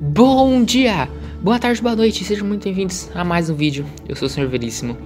[0.00, 1.08] Bom dia,
[1.42, 3.84] boa tarde, boa noite, sejam muito bem-vindos a mais um vídeo.
[4.08, 4.96] Eu sou o Senhor Veríssimo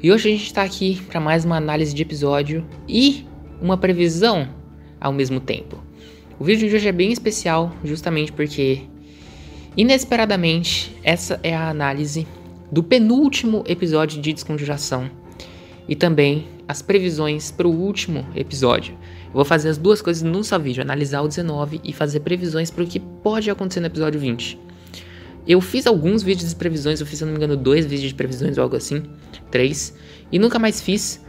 [0.00, 3.26] e hoje a gente está aqui para mais uma análise de episódio e
[3.60, 4.48] uma previsão
[5.00, 5.82] ao mesmo tempo.
[6.38, 8.82] O vídeo de hoje é bem especial, justamente porque,
[9.76, 12.24] inesperadamente, essa é a análise
[12.70, 15.10] do penúltimo episódio de Desconjuração
[15.88, 18.96] e também as previsões para o último episódio.
[19.36, 22.70] Eu vou fazer as duas coisas num só vídeo, analisar o 19 e fazer previsões
[22.70, 24.58] para o que pode acontecer no episódio 20.
[25.46, 28.14] Eu fiz alguns vídeos de previsões, eu fiz, se não me engano, dois vídeos de
[28.14, 29.02] previsões ou algo assim,
[29.50, 29.94] três,
[30.32, 31.22] e nunca mais fiz,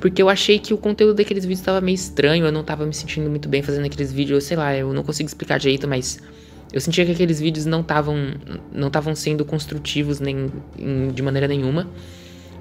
[0.00, 2.92] porque eu achei que o conteúdo daqueles vídeos estava meio estranho, eu não estava me
[2.92, 6.18] sentindo muito bem fazendo aqueles vídeos, sei lá, eu não consigo explicar direito, mas
[6.72, 8.16] eu sentia que aqueles vídeos não estavam
[8.72, 10.50] não estavam sendo construtivos nem
[11.14, 11.88] de maneira nenhuma.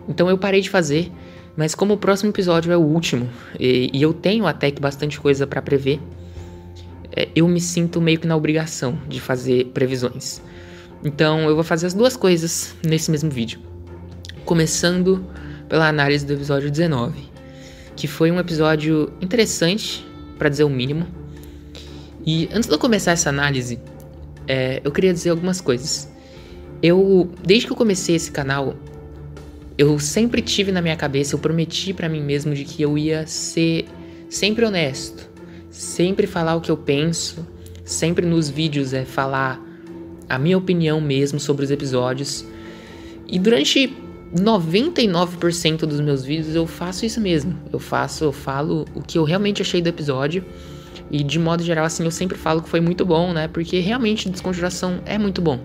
[0.07, 1.12] Então eu parei de fazer
[1.55, 3.30] mas como o próximo episódio é o último
[3.60, 6.00] e, e eu tenho até que bastante coisa para prever,
[7.16, 10.41] é, eu me sinto meio que na obrigação de fazer previsões.
[11.04, 13.60] Então eu vou fazer as duas coisas nesse mesmo vídeo.
[14.46, 15.26] Começando
[15.68, 17.30] pela análise do episódio 19,
[17.96, 20.05] que foi um episódio interessante,
[20.38, 21.05] para dizer o mínimo.
[22.26, 23.80] E antes de eu começar essa análise,
[24.48, 26.12] é, eu queria dizer algumas coisas.
[26.82, 28.76] Eu, desde que eu comecei esse canal,
[29.82, 33.26] eu sempre tive na minha cabeça, eu prometi para mim mesmo de que eu ia
[33.26, 33.87] ser
[34.29, 35.27] sempre honesto,
[35.71, 37.48] sempre falar o que eu penso,
[37.84, 39.59] sempre nos vídeos é falar
[40.29, 42.46] a minha opinião mesmo sobre os episódios.
[43.27, 43.91] E durante
[44.35, 47.57] 99% dos meus vídeos eu faço isso mesmo.
[47.74, 50.46] Eu faço, eu falo o que eu realmente achei do episódio.
[51.09, 53.48] E de modo geral, assim, eu sempre falo que foi muito bom, né?
[53.48, 55.59] Porque realmente Desconjuração é muito bom.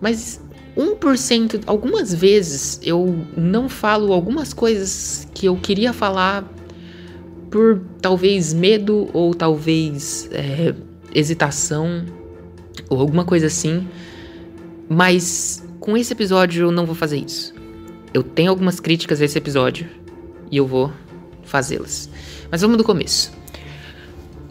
[0.00, 0.40] Mas
[0.76, 6.50] 1%, algumas vezes eu não falo algumas coisas que eu queria falar
[7.50, 10.74] por talvez medo ou talvez é,
[11.14, 12.04] hesitação
[12.88, 13.86] ou alguma coisa assim,
[14.88, 17.54] mas com esse episódio eu não vou fazer isso.
[18.14, 19.86] Eu tenho algumas críticas a esse episódio
[20.50, 20.90] e eu vou
[21.44, 22.08] fazê-las.
[22.50, 23.32] Mas vamos do começo.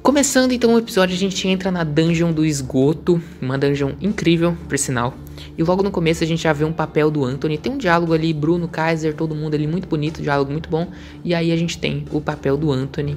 [0.03, 4.77] Começando então o episódio, a gente entra na dungeon do esgoto, uma dungeon incrível, por
[4.77, 5.15] sinal.
[5.61, 7.55] E logo no começo a gente já vê um papel do Anthony.
[7.55, 10.87] Tem um diálogo ali, Bruno, Kaiser, todo mundo ali muito bonito, diálogo muito bom.
[11.23, 13.15] E aí a gente tem o papel do Anthony.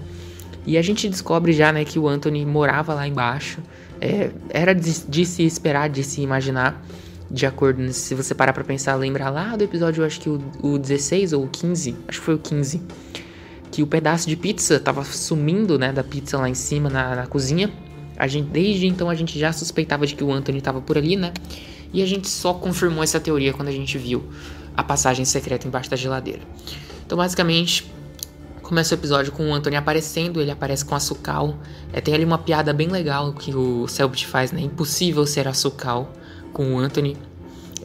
[0.66, 3.60] E a gente descobre já, né, que o Anthony morava lá embaixo.
[3.98, 6.84] É, era de, de, se esperar, de se imaginar.
[7.30, 10.78] De acordo, se você parar pra pensar, lembrar lá do episódio, acho que o, o
[10.78, 12.82] 16 ou o 15, acho que foi o 15,
[13.72, 17.26] que o pedaço de pizza tava sumindo, né, da pizza lá em cima na, na
[17.26, 17.72] cozinha.
[18.18, 21.16] A gente, desde então a gente já suspeitava de que o Anthony tava por ali,
[21.16, 21.32] né?
[21.94, 24.24] E a gente só confirmou essa teoria quando a gente viu
[24.76, 26.42] a passagem secreta embaixo da geladeira.
[27.06, 27.88] Então, basicamente,
[28.60, 31.56] começa o episódio com o Anthony aparecendo, ele aparece com a Sucal.
[31.92, 34.60] É, tem ali uma piada bem legal que o Selbit faz, né?
[34.60, 36.12] Impossível ser a Sucal
[36.52, 37.16] com o Anthony.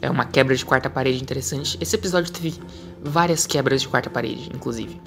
[0.02, 1.78] É uma quebra de quarta parede interessante.
[1.80, 2.54] Esse episódio teve
[3.00, 5.00] várias quebras de quarta parede, inclusive.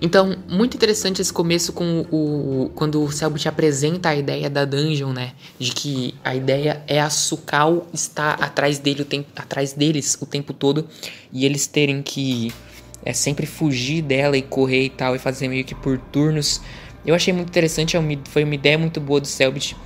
[0.00, 5.12] Então, muito interessante esse começo com o, quando o Selbit apresenta a ideia da dungeon,
[5.12, 5.32] né?
[5.58, 10.26] De que a ideia é a Sukal estar atrás dele o tempo, atrás deles o
[10.26, 10.86] tempo todo
[11.32, 12.52] e eles terem que
[13.02, 16.60] é sempre fugir dela e correr e tal e fazer meio que por turnos.
[17.06, 19.76] Eu achei muito interessante, é foi uma ideia muito boa do Selbit.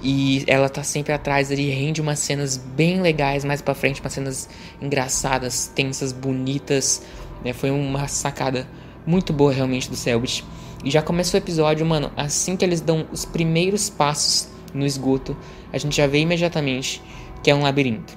[0.00, 4.12] E ela tá sempre atrás ali, rende umas cenas bem legais mais para frente, umas
[4.12, 4.48] cenas
[4.80, 7.02] engraçadas, tensas, bonitas.
[7.44, 7.52] Né?
[7.52, 8.66] Foi uma sacada
[9.08, 10.44] muito boa realmente do Selbit.
[10.84, 15.34] E já começou o episódio, mano, assim que eles dão os primeiros passos no esgoto,
[15.72, 17.02] a gente já vê imediatamente
[17.42, 18.16] que é um labirinto.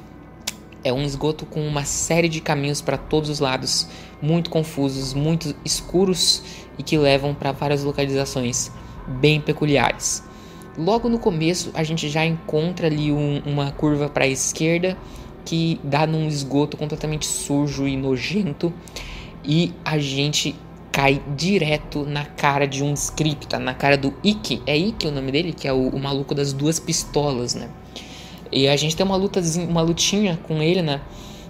[0.83, 3.87] É um esgoto com uma série de caminhos para todos os lados,
[4.21, 6.43] muito confusos, muito escuros
[6.77, 8.69] e que levam para várias localizações
[9.07, 10.21] bem peculiares.
[10.77, 14.97] Logo no começo, a gente já encontra ali um, uma curva para a esquerda
[15.45, 18.73] que dá num esgoto completamente sujo e nojento,
[19.43, 20.55] e a gente
[20.91, 24.61] cai direto na cara de um scripta, na cara do Ikki.
[24.67, 27.69] É Ikki o nome dele, que é o, o, maluco das duas pistolas, né?
[28.51, 31.01] E a gente tem uma luta, uma lutinha com ele, né?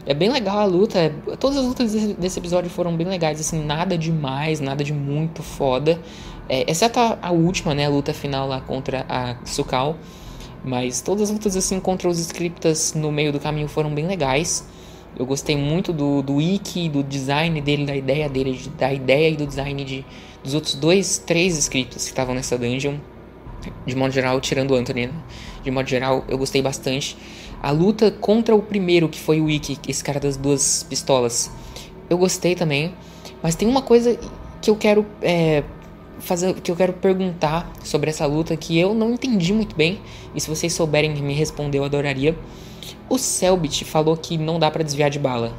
[0.06, 1.00] É bem legal a luta.
[1.00, 1.10] É,
[1.40, 5.42] todas as lutas desse, desse, episódio foram bem legais, assim, nada demais, nada de muito
[5.42, 6.00] foda.
[6.48, 7.86] É, exceto a, a, última, né?
[7.86, 9.98] A luta final lá contra a Sukal.
[10.64, 14.64] Mas todas as lutas, assim, contra os scriptas no meio do caminho foram bem legais.
[15.18, 19.36] Eu gostei muito do, do wiki, do design dele, da ideia dele, da ideia e
[19.36, 20.06] do design de,
[20.44, 22.96] dos outros dois, três scripts que estavam nessa dungeon.
[23.86, 25.14] De modo geral, tirando o Anthony, né?
[25.64, 27.16] de modo geral, eu gostei bastante.
[27.62, 31.52] A luta contra o primeiro, que foi o Wiki, esse cara das duas pistolas,
[32.10, 32.94] eu gostei também.
[33.44, 34.18] Mas tem uma coisa
[34.62, 35.64] que eu quero é,
[36.20, 40.00] fazer, que eu quero perguntar sobre essa luta que eu não entendi muito bem.
[40.34, 42.36] E se vocês souberem me responder, eu adoraria.
[43.10, 45.54] O Selbit falou que não dá para desviar de bala.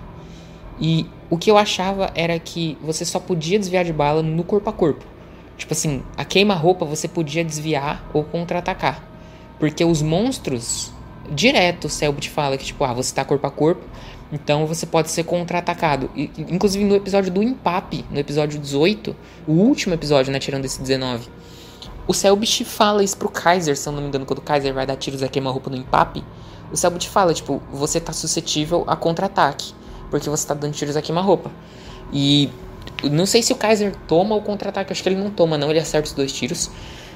[0.81, 4.69] E o que eu achava era que você só podia desviar de bala no corpo
[4.69, 5.05] a corpo.
[5.57, 9.09] Tipo assim, a queima-roupa você podia desviar ou contra-atacar.
[9.59, 10.93] Porque os monstros,
[11.31, 13.85] direto o Selbit fala que, tipo, ah, você tá corpo a corpo,
[14.33, 16.11] então você pode ser contra-atacado.
[16.17, 19.15] Inclusive no episódio do Empap, no episódio 18,
[19.47, 21.29] o último episódio, né, tirando esse 19.
[22.09, 24.85] O Selbit fala isso pro Kaiser, se eu não me engano, quando o Kaiser vai
[24.85, 26.25] dar tiros a queima-roupa no Empap.
[26.73, 29.75] O Selbit fala, tipo, você tá suscetível a contra-ataque,
[30.11, 31.51] porque você tá dando tiros a queima-roupa.
[32.13, 32.51] E
[33.05, 35.79] não sei se o Kaiser toma o contra-ataque, acho que ele não toma, não, ele
[35.79, 36.71] acerta os dois tiros.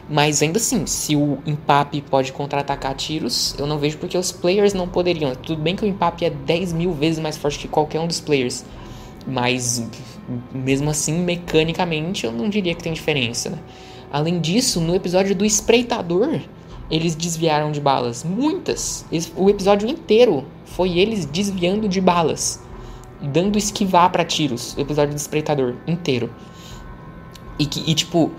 [0.08, 4.73] Mas ainda assim, se o Empap pode contra-atacar tiros, eu não vejo porque os players
[4.73, 5.35] não poderiam.
[5.35, 8.20] Tudo bem que o Empap é 10 mil vezes mais forte que qualquer um dos
[8.20, 8.64] players.
[9.26, 9.82] Mas
[10.53, 13.50] mesmo assim, mecanicamente, eu não diria que tem diferença.
[13.50, 13.58] Né?
[14.12, 16.41] Além disso, no episódio do Espreitador,
[16.90, 18.24] eles desviaram de balas.
[18.24, 19.04] Muitas.
[19.36, 22.62] O episódio inteiro foi eles desviando de balas.
[23.20, 24.74] Dando esquivar para tiros.
[24.76, 26.30] O episódio do Espreitador inteiro.
[27.58, 28.30] E, e tipo,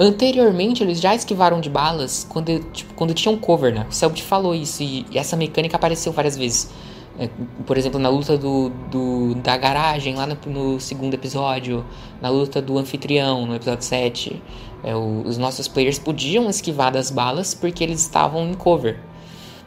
[0.00, 3.84] Anteriormente, eles já esquivaram de balas quando, tipo, quando tinham um cover, né?
[3.90, 6.70] O Selbit falou isso e, e, essa mecânica apareceu várias vezes.
[7.18, 7.28] É,
[7.66, 11.84] por exemplo, na luta do, do da garagem, lá no, no, segundo episódio,
[12.22, 14.42] na luta do anfitrião, no episódio 7.
[14.84, 19.00] É, o, os nossos players podiam esquivar das balas porque eles estavam em cover.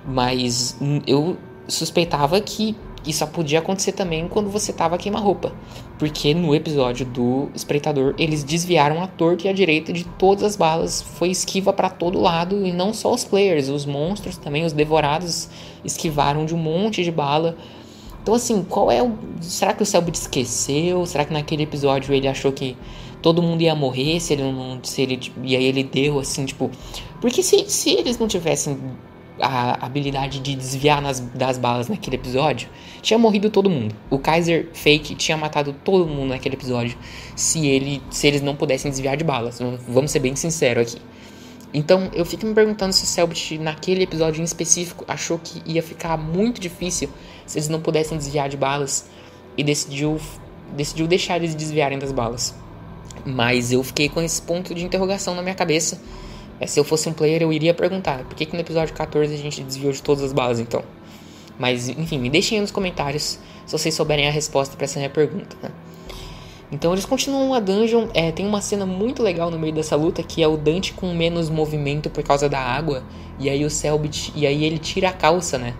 [0.05, 1.37] Mas eu
[1.67, 2.75] suspeitava que
[3.05, 5.53] e só podia acontecer também quando você tava queima-roupa.
[5.97, 10.55] Porque no episódio do Espreitador, eles desviaram a torta e a direita de todas as
[10.55, 11.01] balas.
[11.01, 12.65] Foi esquiva para todo lado.
[12.65, 15.49] E não só os players, os monstros também, os devorados,
[15.83, 17.57] esquivaram de um monte de bala.
[18.21, 19.17] Então, assim, qual é o.
[19.41, 21.05] Será que o Selbit esqueceu?
[21.05, 22.77] Será que naquele episódio ele achou que
[23.21, 24.79] todo mundo ia morrer se ele não.
[24.83, 26.69] Se ele, e aí ele deu, assim, tipo.
[27.19, 28.77] Porque se, se eles não tivessem
[29.39, 32.69] a habilidade de desviar nas, das balas naquele episódio,
[33.01, 33.95] tinha morrido todo mundo.
[34.09, 36.95] O Kaiser Fake tinha matado todo mundo naquele episódio
[37.35, 39.59] se, ele, se eles não pudessem desviar de balas.
[39.87, 41.01] Vamos ser bem sinceros aqui.
[41.73, 45.81] Então eu fico me perguntando se o Selbit, naquele episódio em específico, achou que ia
[45.81, 47.09] ficar muito difícil
[47.45, 49.05] se eles não pudessem desviar de balas
[49.57, 50.19] e decidiu,
[50.75, 52.53] decidiu deixar eles desviarem das balas.
[53.25, 55.99] Mas eu fiquei com esse ponto de interrogação na minha cabeça
[56.61, 59.33] é, se eu fosse um player, eu iria perguntar por que, que no episódio 14
[59.33, 60.83] a gente desviou de todas as balas então.
[61.57, 65.09] Mas, enfim, me deixem aí nos comentários se vocês souberem a resposta para essa minha
[65.09, 65.57] pergunta.
[65.59, 65.71] Né?
[66.71, 68.07] Então eles continuam a dungeon.
[68.13, 71.13] É, tem uma cena muito legal no meio dessa luta que é o Dante com
[71.13, 73.03] menos movimento por causa da água.
[73.37, 74.31] E aí o Selbit.
[74.35, 75.73] E aí ele tira a calça, né?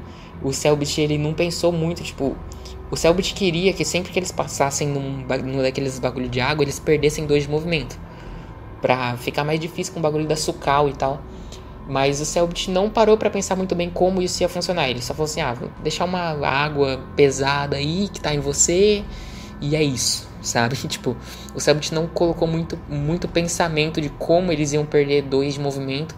[0.44, 2.36] O Selbit ele não pensou muito, tipo.
[2.90, 6.78] O Selbit queria que sempre que eles passassem num, num daqueles bagulho de água, eles
[6.78, 7.98] perdessem dois de movimento
[8.82, 11.22] pra ficar mais difícil com o bagulho da sucal e tal.
[11.88, 14.90] Mas o Selbit não parou para pensar muito bem como isso ia funcionar.
[14.90, 19.04] Ele só falou assim: ah, vou deixar uma água pesada aí que tá em você
[19.62, 20.76] e é isso, sabe?
[20.88, 21.16] Tipo,
[21.56, 26.16] o Selbit não colocou muito, muito pensamento de como eles iam perder dois de movimento.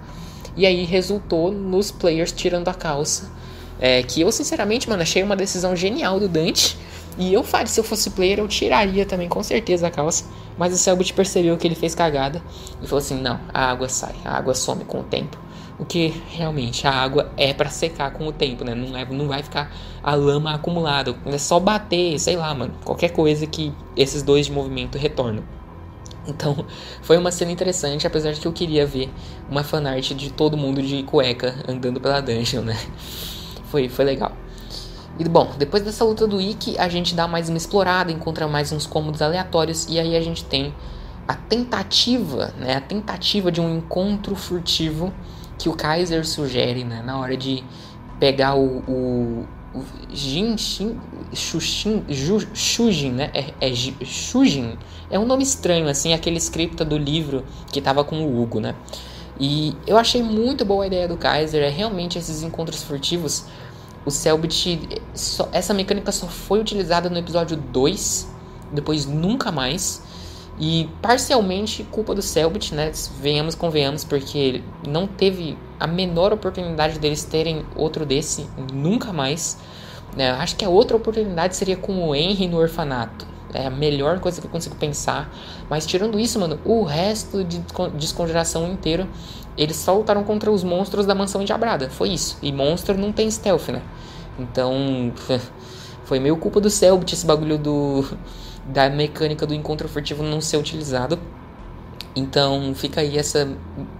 [0.55, 3.31] E aí resultou nos players tirando a calça.
[3.79, 6.77] É, que eu, sinceramente, mano, achei uma decisão genial do Dante.
[7.17, 10.25] E eu faria, se eu fosse player, eu tiraria também, com certeza, a calça.
[10.57, 12.41] Mas o Selbit percebeu que ele fez cagada
[12.81, 15.37] e falou assim: não, a água sai, a água some com o tempo.
[15.79, 18.75] O que realmente a água é para secar com o tempo, né?
[18.75, 19.71] Não, é, não vai ficar
[20.03, 21.15] a lama acumulada.
[21.25, 22.73] É só bater, sei lá, mano.
[22.83, 25.43] Qualquer coisa que esses dois de movimento retornam.
[26.27, 26.65] Então,
[27.01, 29.09] foi uma cena interessante, apesar de que eu queria ver
[29.49, 32.77] uma fanart de todo mundo de cueca andando pela dungeon, né?
[33.73, 34.31] Foi, foi legal.
[35.17, 38.71] E bom, depois dessa luta do Ikki, a gente dá mais uma explorada, encontra mais
[38.71, 40.71] uns cômodos aleatórios e aí a gente tem
[41.27, 45.13] a tentativa, né, a tentativa de um encontro furtivo
[45.57, 47.63] que o Kaiser sugere, né, na hora de
[48.19, 50.99] pegar o, o, o Jin, Shin,
[51.33, 52.03] Shushin,
[52.53, 54.77] Shujin, né, é, é Shujin,
[55.09, 58.75] é um nome estranho, assim, aquele script do livro que tava com o Hugo, né,
[59.39, 63.45] e eu achei muito boa a ideia do Kaiser, é realmente esses encontros furtivos
[64.05, 65.01] o Selbit,
[65.51, 68.27] essa mecânica só foi utilizada no episódio 2,
[68.73, 70.03] depois nunca mais.
[70.59, 72.91] E parcialmente culpa do Selbit, né?
[73.19, 79.57] Venhamos, convenhamos, porque não teve a menor oportunidade deles terem outro desse, nunca mais.
[80.15, 83.25] É, acho que a outra oportunidade seria com o Henry no orfanato.
[83.53, 85.31] É a melhor coisa que eu consigo pensar.
[85.69, 87.63] Mas tirando isso, mano, o resto de
[87.97, 89.07] desconjuração inteiro
[89.57, 91.89] eles só lutaram contra os monstros da mansão endiabrada.
[91.89, 92.37] Foi isso.
[92.41, 93.81] E monstro não tem stealth, né?
[94.39, 95.13] Então,
[96.05, 98.05] foi meio culpa do Selbit esse bagulho do
[98.65, 101.19] da mecânica do encontro furtivo não ser utilizado.
[102.15, 103.49] Então fica aí essa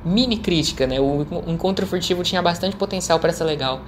[0.06, 1.00] mini crítica, né?
[1.00, 3.82] O encontro furtivo tinha bastante potencial para ser legal,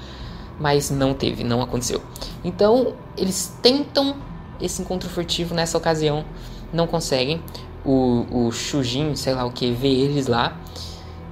[0.60, 2.01] mas não teve, não aconteceu.
[2.44, 4.15] Então eles tentam
[4.60, 6.25] esse encontro furtivo nessa ocasião,
[6.74, 7.41] não conseguem.
[7.86, 10.58] O, o Shujin, sei lá o que, vê eles lá.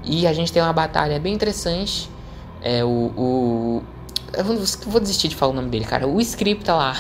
[0.03, 2.09] E a gente tem uma batalha bem interessante.
[2.62, 3.12] É o.
[3.17, 3.83] o
[4.35, 6.07] eu vou desistir de falar o nome dele, cara.
[6.07, 6.97] O Script tá lá.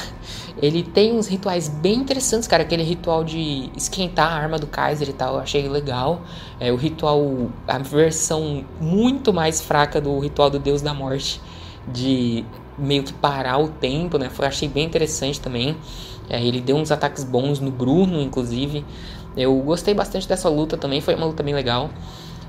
[0.61, 2.63] Ele tem uns rituais bem interessantes, cara.
[2.63, 6.21] Aquele ritual de esquentar a arma do Kaiser e tal, eu achei legal.
[6.59, 11.41] É o ritual, a versão muito mais fraca do ritual do Deus da Morte,
[11.87, 12.45] de
[12.77, 14.29] meio que parar o tempo, né?
[14.29, 15.75] Foi, achei bem interessante também.
[16.29, 18.85] É, ele deu uns ataques bons no Bruno, inclusive.
[19.35, 21.89] Eu gostei bastante dessa luta também, foi uma luta bem legal.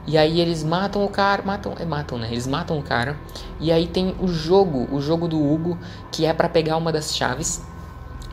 [0.07, 2.29] E aí eles matam o cara, matam, é, matam, né?
[2.31, 3.19] Eles matam o cara.
[3.59, 5.79] E aí tem o jogo, o jogo do Hugo,
[6.13, 7.63] que é para pegar uma das chaves.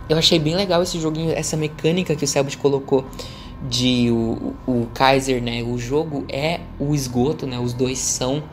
[0.09, 3.05] Eu achei bem legal esse joguinho, essa mecânica que o Selbit colocou
[3.69, 5.63] de o, o Kaiser, né?
[5.63, 7.59] O jogo é o esgoto, né?
[7.59, 8.43] Os dois são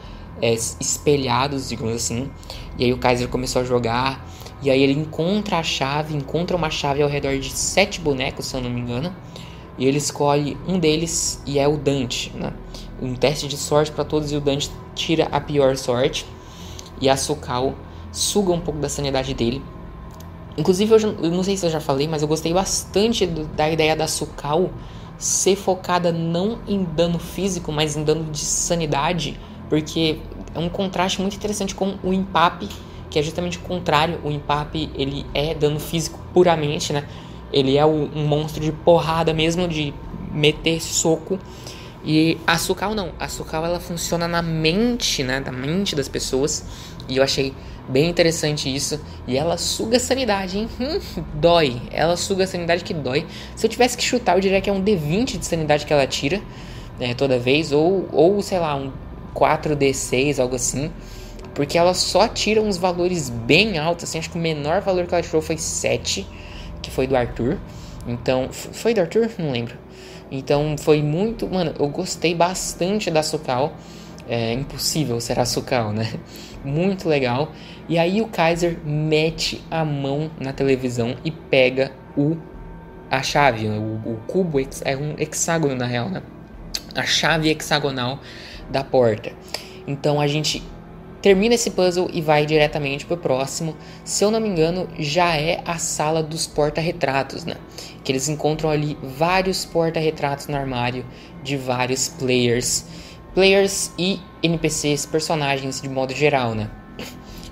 [0.41, 2.31] é, espelhados, digamos assim.
[2.79, 4.27] E aí o Kaiser começou a jogar.
[4.61, 8.57] E aí ele encontra a chave, encontra uma chave ao redor de sete bonecos, se
[8.57, 9.15] eu não me engano.
[9.79, 12.53] E ele escolhe um deles e é o Dante, né?
[13.01, 16.27] Um teste de sorte para todos e o Dante tira a pior sorte.
[17.01, 17.75] E a Sukal
[18.11, 19.63] suga um pouco da sanidade dele.
[20.59, 23.71] Inclusive, eu, eu, não sei se eu já falei, mas eu gostei bastante do, da
[23.71, 24.71] ideia da Sukal
[25.17, 29.39] ser focada não em dano físico, mas em dano de sanidade,
[29.69, 30.19] porque
[30.53, 32.69] é um contraste muito interessante com o Impape,
[33.09, 34.19] que é justamente o contrário.
[34.25, 37.07] O Impape ele é dano físico puramente, né?
[37.53, 39.95] Ele é um, um monstro de porrada mesmo, de
[40.33, 41.39] meter soco.
[42.05, 43.13] E a Sukal não.
[43.19, 45.41] A Sukal ela funciona na mente, né?
[45.41, 46.65] Da mente das pessoas.
[47.09, 47.55] E eu achei
[47.89, 49.01] bem interessante isso.
[49.27, 50.69] E ela suga a sanidade, hein?
[50.81, 51.81] Hum, dói.
[51.91, 53.27] Ela suga a sanidade que dói.
[53.57, 56.07] Se eu tivesse que chutar, eu diria que é um D20 de sanidade que ela
[56.07, 56.41] tira
[56.99, 57.73] né, toda vez.
[57.73, 58.93] Ou, ou, sei lá, um
[59.35, 60.91] 4D6, algo assim.
[61.55, 64.05] Porque ela só tira uns valores bem altos.
[64.05, 66.27] Assim, acho que o menor valor que ela tirou foi 7,
[66.83, 67.59] que foi do Arthur.
[68.07, 69.31] Então, foi do Arthur?
[69.39, 69.77] Não lembro.
[70.31, 71.49] Então foi muito.
[71.49, 73.73] Mano, eu gostei bastante da Sukal.
[74.29, 76.13] É impossível ser a Sukal, né?
[76.63, 77.51] Muito legal.
[77.89, 82.37] E aí o Kaiser mete a mão na televisão e pega o
[83.11, 83.79] a chave, né?
[83.79, 86.23] o, o cubo é um hexágono na real, né?
[86.95, 88.21] A chave hexagonal
[88.71, 89.33] da porta.
[89.87, 90.63] Então a gente
[91.23, 93.75] termina esse puzzle e vai diretamente pro próximo.
[94.05, 97.55] Se eu não me engano, já é a sala dos porta-retratos, né?
[98.05, 101.07] Que eles encontram ali vários porta-retratos no armário
[101.43, 102.85] de vários players
[103.35, 106.69] players e NPCs, personagens de modo geral, né?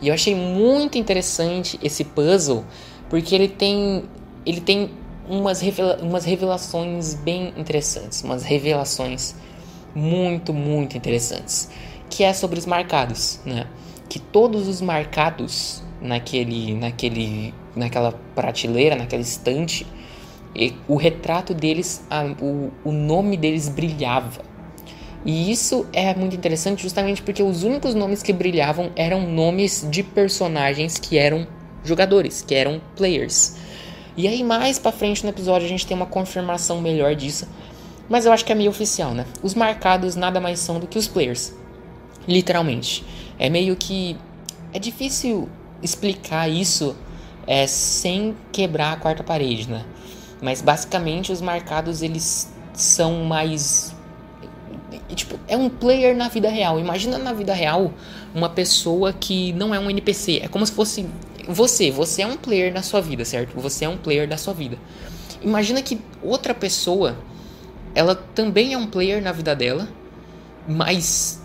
[0.00, 2.64] E eu achei muito interessante esse puzzle
[3.08, 4.04] porque ele tem
[4.44, 4.90] ele tem
[5.28, 9.34] umas, revela umas revelações bem interessantes, umas revelações
[9.94, 11.68] muito, muito interessantes,
[12.08, 13.66] que é sobre os marcados, né?
[14.08, 19.86] Que todos os marcados naquele naquele naquela prateleira, naquela estante,
[20.88, 24.55] o retrato deles, a, o, o nome deles brilhava
[25.26, 30.04] e isso é muito interessante justamente porque os únicos nomes que brilhavam eram nomes de
[30.04, 31.44] personagens que eram
[31.82, 33.56] jogadores, que eram players.
[34.16, 37.48] E aí mais para frente no episódio a gente tem uma confirmação melhor disso,
[38.08, 39.26] mas eu acho que é meio oficial, né?
[39.42, 41.52] Os marcados nada mais são do que os players.
[42.28, 43.04] Literalmente.
[43.36, 44.16] É meio que
[44.72, 45.48] é difícil
[45.82, 46.94] explicar isso
[47.48, 49.84] é, sem quebrar a quarta parede, né?
[50.40, 53.95] Mas basicamente os marcados eles são mais
[55.08, 56.80] e, tipo, é um player na vida real.
[56.80, 57.92] Imagina na vida real
[58.34, 60.40] uma pessoa que não é um NPC.
[60.42, 61.06] É como se fosse
[61.48, 61.90] você.
[61.90, 63.58] Você é um player na sua vida, certo?
[63.60, 64.76] Você é um player da sua vida.
[65.42, 67.16] Imagina que outra pessoa,
[67.94, 69.88] ela também é um player na vida dela,
[70.66, 71.40] mas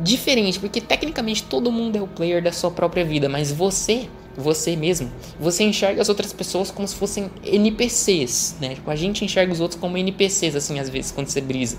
[0.00, 4.76] diferente, porque tecnicamente todo mundo é o player da sua própria vida, mas você, você
[4.76, 8.74] mesmo, você enxerga as outras pessoas como se fossem NPCs, né?
[8.74, 11.78] Tipo, a gente enxerga os outros como NPCs, assim, às vezes, quando você brisa.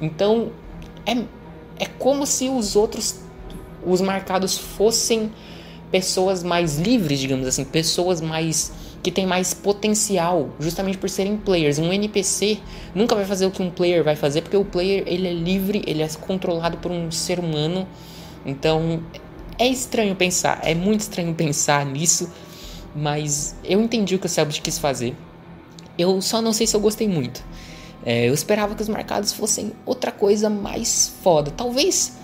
[0.00, 0.52] Então,
[1.06, 1.12] é,
[1.78, 3.20] é como se os outros,
[3.84, 5.32] os marcados fossem
[5.90, 11.78] pessoas mais livres, digamos assim, pessoas mais que têm mais potencial, justamente por serem players.
[11.78, 12.58] Um NPC
[12.94, 15.82] nunca vai fazer o que um player vai fazer, porque o player ele é livre,
[15.86, 17.86] ele é controlado por um ser humano.
[18.44, 19.02] Então,
[19.58, 22.30] é estranho pensar, é muito estranho pensar nisso,
[22.94, 25.16] mas eu entendi o que o Selbit quis fazer.
[25.96, 27.42] Eu só não sei se eu gostei muito.
[28.04, 31.50] É, eu esperava que os marcados fossem outra coisa mais foda.
[31.50, 32.16] Talvez.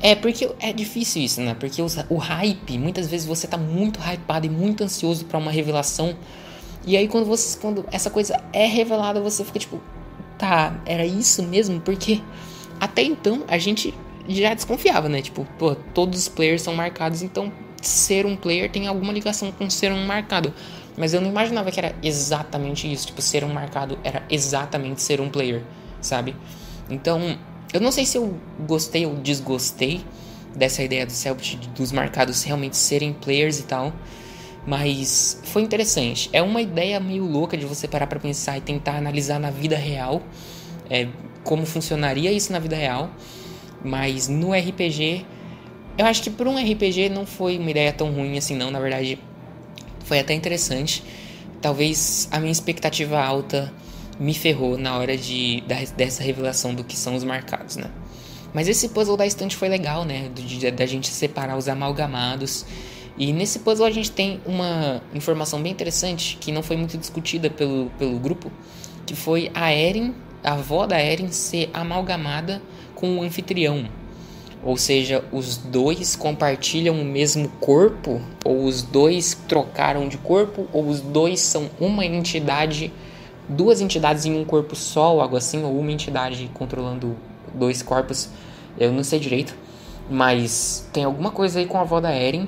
[0.00, 1.54] É, porque é difícil isso, né?
[1.58, 5.50] Porque os, o hype, muitas vezes você tá muito hypado e muito ansioso para uma
[5.50, 6.16] revelação.
[6.84, 9.80] E aí quando você quando essa coisa é revelada, você fica tipo,
[10.36, 11.80] tá, era isso mesmo?
[11.80, 12.20] Porque
[12.80, 13.94] até então a gente
[14.28, 15.22] já desconfiava, né?
[15.22, 19.70] Tipo, pô, todos os players são marcados, então ser um player tem alguma ligação com
[19.70, 20.52] ser um marcado.
[20.96, 23.06] Mas eu não imaginava que era exatamente isso.
[23.06, 25.62] Tipo, ser um marcado era exatamente ser um player,
[26.00, 26.36] sabe?
[26.90, 27.38] Então,
[27.72, 30.04] eu não sei se eu gostei ou desgostei
[30.54, 33.92] dessa ideia do Celtic dos marcados realmente serem players e tal.
[34.66, 36.30] Mas foi interessante.
[36.32, 39.76] É uma ideia meio louca de você parar para pensar e tentar analisar na vida
[39.76, 40.22] real
[40.88, 41.08] é,
[41.42, 43.10] como funcionaria isso na vida real.
[43.84, 45.26] Mas no RPG,
[45.98, 48.70] eu acho que por um RPG não foi uma ideia tão ruim assim, não.
[48.70, 49.18] Na verdade,
[50.12, 51.02] foi até interessante.
[51.62, 53.72] Talvez a minha expectativa alta
[54.20, 57.90] me ferrou na hora de, da, dessa revelação do que são os marcados, né?
[58.52, 60.30] Mas esse puzzle da estante foi legal, né?
[60.76, 62.66] Da gente separar os amalgamados.
[63.16, 67.48] E nesse puzzle a gente tem uma informação bem interessante que não foi muito discutida
[67.48, 68.52] pelo, pelo grupo,
[69.06, 70.12] que foi a Eren,
[70.44, 72.60] a avó da Eren, ser amalgamada
[72.94, 73.88] com o anfitrião.
[74.64, 80.86] Ou seja, os dois compartilham o mesmo corpo, ou os dois trocaram de corpo, ou
[80.86, 82.92] os dois são uma entidade,
[83.48, 87.16] duas entidades em um corpo só, ou algo assim, ou uma entidade controlando
[87.52, 88.28] dois corpos.
[88.78, 89.56] Eu não sei direito,
[90.08, 92.46] mas tem alguma coisa aí com a avó da Eren.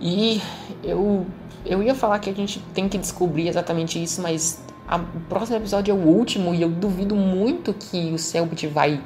[0.00, 0.40] E
[0.82, 1.26] eu,
[1.66, 5.58] eu ia falar que a gente tem que descobrir exatamente isso, mas a, o próximo
[5.58, 8.98] episódio é o último e eu duvido muito que o Selbit vai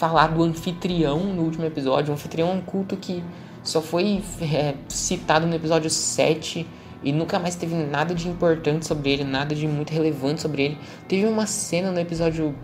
[0.00, 2.10] falar do anfitrião no último episódio.
[2.10, 3.22] O anfitrião é um culto que
[3.62, 6.66] só foi é, citado no episódio 7
[7.04, 10.78] e nunca mais teve nada de importante sobre ele, nada de muito relevante sobre ele.
[11.06, 12.54] Teve uma cena no episódio.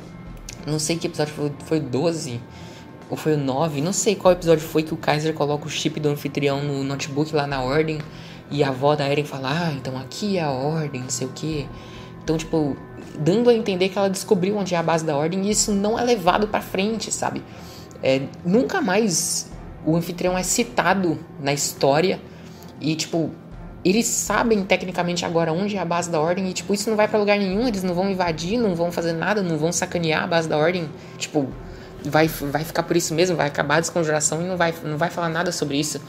[0.67, 2.41] Não sei que episódio foi, foi 12
[3.11, 6.01] ou foi o 9, não sei qual episódio foi que o Kaiser coloca o chip
[6.01, 7.99] do anfitrião no notebook lá na ordem
[8.51, 11.31] e a avó da Eren fala: "Ah, então aqui é a ordem, não sei o
[11.31, 11.69] que".
[12.25, 12.77] Então, tipo,
[13.19, 15.99] dando a entender que ela descobriu onde é a base da ordem e isso não
[15.99, 17.43] é levado para frente, sabe?
[18.03, 19.51] É, nunca mais
[19.85, 22.21] o anfitrião é citado na história
[22.81, 23.31] e tipo
[23.85, 27.07] eles sabem tecnicamente agora onde é a base da ordem e tipo isso não vai
[27.07, 30.27] para lugar nenhum, eles não vão invadir, não vão fazer nada, não vão sacanear a
[30.27, 31.49] base da ordem, tipo
[32.05, 35.11] vai, vai ficar por isso mesmo, vai acabar a desconjuração e não vai, não vai
[35.11, 36.01] falar nada sobre isso.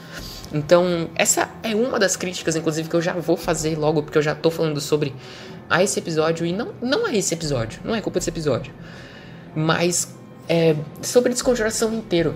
[0.52, 4.22] Então, essa é uma das críticas, inclusive, que eu já vou fazer logo, porque eu
[4.22, 5.14] já tô falando sobre
[5.68, 8.72] a esse episódio, e não, não é esse episódio, não é culpa desse episódio,
[9.54, 10.14] mas
[10.48, 12.34] é, sobre desconjuração inteiro.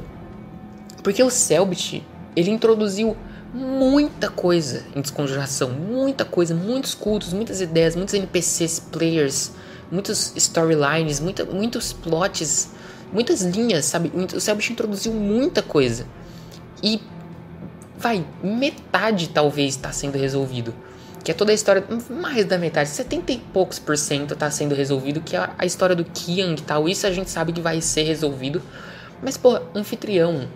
[1.03, 2.05] Porque o Selbit,
[2.37, 3.16] ele introduziu
[3.53, 9.53] muita coisa em desconjuração, muita coisa, muitos cultos, muitas ideias, muitos NPCs, players,
[9.90, 12.71] muitos storylines, muita, muitos plots
[13.12, 14.11] muitas linhas, sabe?
[14.35, 16.07] O Selbit introduziu muita coisa.
[16.83, 17.01] E
[18.03, 20.75] vai, metade talvez está sendo resolvido.
[21.23, 24.75] Que é toda a história, mais da metade, 70 e poucos por cento está sendo
[24.75, 26.88] resolvido, que é a história do Kiang e tal.
[26.88, 28.61] Isso a gente sabe que vai ser resolvido.
[29.23, 30.49] Mas, pô, anfitrião,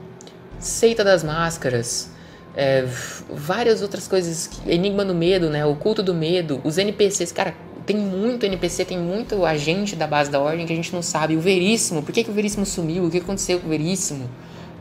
[0.59, 2.11] seita das máscaras,
[2.57, 2.85] é,
[3.31, 5.65] várias outras coisas, Enigma do Medo, né?
[5.65, 7.55] O culto do medo, os NPCs, cara,
[7.87, 11.37] tem muito NPC, tem muito agente da base da ordem que a gente não sabe.
[11.37, 13.05] O Veríssimo, por que, que o Veríssimo sumiu?
[13.05, 14.29] O que aconteceu com o Veríssimo?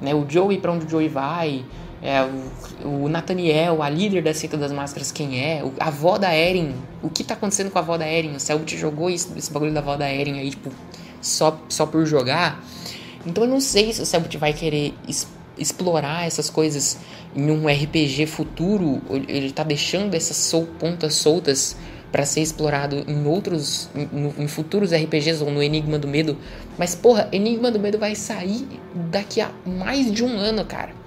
[0.01, 1.63] Né, o Joey, para onde o Joey vai?
[2.05, 2.21] É,
[2.85, 5.63] o, o, Nathaniel, a líder da seita das máscaras, quem é?
[5.63, 8.35] O, a avó da Eren, o que tá acontecendo com a avó da Eren?
[8.35, 10.69] O Selbit jogou isso, esse bagulho da avó da Eren aí, tipo,
[11.19, 12.63] só, só por jogar.
[13.25, 16.99] Então eu não sei se o Selbit vai querer es, explorar essas coisas
[17.35, 19.01] em um RPG futuro.
[19.27, 21.75] Ele tá deixando essas sol, pontas soltas
[22.11, 26.37] para ser explorado em outros, em, em, futuros RPGs ou no Enigma do Medo.
[26.77, 31.04] Mas porra, Enigma do Medo vai sair daqui a mais de um ano, cara.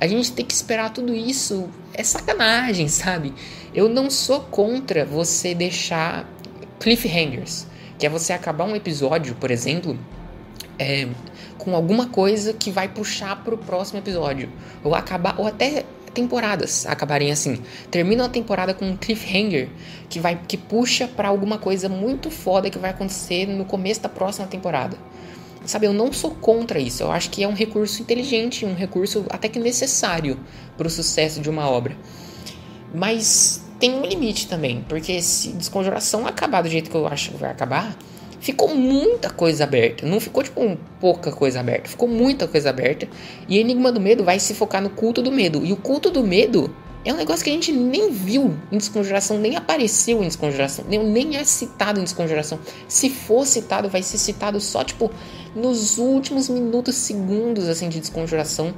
[0.00, 1.68] A gente tem que esperar tudo isso.
[1.94, 3.32] É sacanagem, sabe?
[3.74, 6.28] Eu não sou contra você deixar
[6.78, 7.66] cliffhangers,
[7.98, 9.98] que é você acabar um episódio, por exemplo,
[10.78, 11.08] é,
[11.58, 14.50] com alguma coisa que vai puxar pro próximo episódio,
[14.84, 15.84] ou acabar, ou até
[16.16, 17.62] temporadas acabarem assim.
[17.90, 19.68] Termina a temporada com um cliffhanger
[20.08, 24.08] que vai que puxa para alguma coisa muito foda que vai acontecer no começo da
[24.08, 24.96] próxima temporada.
[25.66, 27.02] Sabe, eu não sou contra isso.
[27.02, 30.38] Eu acho que é um recurso inteligente, um recurso até que necessário
[30.76, 31.96] para o sucesso de uma obra.
[32.94, 37.36] Mas tem um limite também, porque se Desconjuração acabar do jeito que eu acho que
[37.36, 37.96] vai acabar,
[38.40, 40.06] ficou muita coisa aberta.
[40.06, 41.88] Não ficou, tipo, um, pouca coisa aberta.
[41.88, 43.08] Ficou muita coisa aberta.
[43.48, 45.64] E Enigma do Medo vai se focar no culto do medo.
[45.64, 46.74] E o culto do medo
[47.08, 51.04] é um negócio que a gente nem viu em Desconjuração, nem apareceu em Desconjuração, nem,
[51.04, 52.58] nem é citado em Desconjuração.
[52.88, 55.10] Se for citado, vai ser citado só, tipo,
[55.54, 58.74] nos últimos minutos, segundos, assim, de Desconjuração.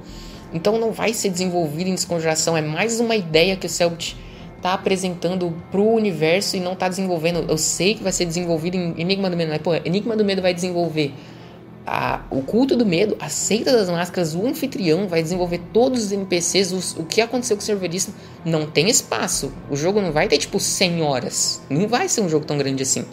[0.52, 2.54] Então não vai ser desenvolvido em Desconjuração.
[2.54, 4.14] É mais uma ideia que o Selbit
[4.60, 7.46] tá apresentando pro universo e não tá desenvolvendo.
[7.48, 10.42] Eu sei que vai ser desenvolvido em Enigma do Medo, mas pô, Enigma do Medo
[10.42, 11.14] vai desenvolver
[11.90, 16.12] a, o culto do medo, a seita das máscaras, o anfitrião vai desenvolver todos os
[16.12, 18.12] NPCs, os, o que aconteceu com o serverismo.
[18.44, 19.50] Não tem espaço.
[19.70, 21.62] O jogo não vai ter tipo 100 horas.
[21.70, 23.06] Não vai ser um jogo tão grande assim.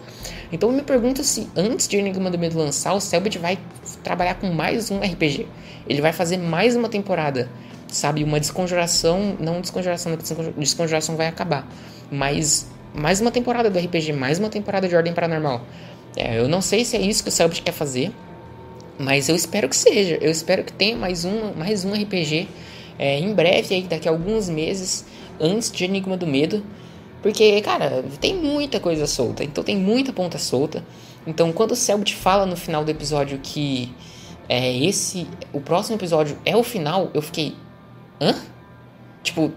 [0.51, 3.57] Então me pergunto se antes de Enigma do Medo lançar, o Selbit vai
[4.03, 5.47] trabalhar com mais um RPG.
[5.87, 7.49] Ele vai fazer mais uma temporada,
[7.87, 8.25] sabe?
[8.25, 10.17] Uma desconjuração, não desconjuração,
[10.57, 11.65] desconjuração vai acabar,
[12.11, 15.65] mas mais uma temporada do RPG, mais uma temporada de Ordem Paranormal.
[16.15, 18.13] É, eu não sei se é isso que o Selbit quer fazer,
[18.97, 20.17] mas eu espero que seja.
[20.21, 22.47] Eu espero que tenha mais um, mais um RPG
[22.97, 25.05] é, em breve, aí, daqui a alguns meses,
[25.39, 26.63] antes de Enigma do Medo.
[27.21, 29.43] Porque, cara, tem muita coisa solta.
[29.43, 30.83] Então tem muita ponta solta.
[31.25, 33.91] Então quando o Selbit fala no final do episódio que
[34.47, 35.27] é esse.
[35.51, 37.55] O próximo episódio é o final, eu fiquei.
[38.21, 38.35] Hã?
[39.23, 39.51] Tipo,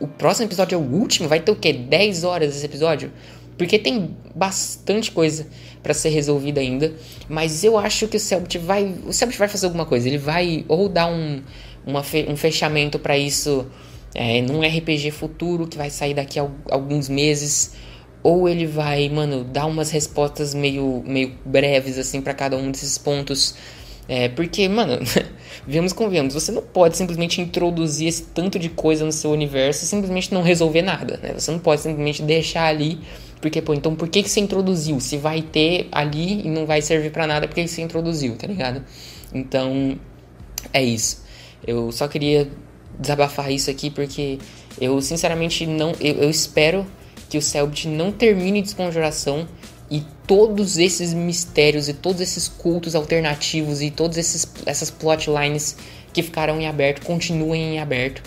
[0.00, 1.28] o próximo episódio é o último?
[1.28, 1.72] Vai ter o quê?
[1.72, 3.12] 10 horas esse episódio?
[3.56, 5.46] Porque tem bastante coisa
[5.82, 6.94] para ser resolvida ainda.
[7.28, 8.94] Mas eu acho que o Selbit vai.
[9.06, 10.08] O Selbit vai fazer alguma coisa.
[10.08, 11.42] Ele vai ou dar um,
[11.86, 13.66] uma, um fechamento para isso
[14.14, 17.72] é, num RPG futuro que vai sair daqui a alguns meses.
[18.22, 22.98] Ou ele vai, mano, dar umas respostas meio, meio breves, assim, para cada um desses
[22.98, 23.54] pontos.
[24.08, 24.98] É, porque, mano,
[25.66, 29.84] vemos com vemos, você não pode simplesmente introduzir esse tanto de coisa no seu universo
[29.84, 31.34] e simplesmente não resolver nada, né?
[31.34, 33.00] Você não pode simplesmente deixar ali
[33.46, 34.98] porque, pô, então por que, que você introduziu?
[34.98, 38.34] Se vai ter ali e não vai servir para nada, por que, que você introduziu,
[38.34, 38.82] tá ligado?
[39.32, 39.96] Então,
[40.72, 41.22] é isso.
[41.64, 42.50] Eu só queria
[42.98, 44.40] desabafar isso aqui porque
[44.80, 45.92] eu, sinceramente, não.
[46.00, 46.84] Eu, eu espero
[47.30, 49.46] que o Selbit não termine Desconjuração
[49.88, 54.18] e todos esses mistérios e todos esses cultos alternativos e todas
[54.66, 55.76] essas plotlines
[56.12, 58.24] que ficaram em aberto continuem em aberto.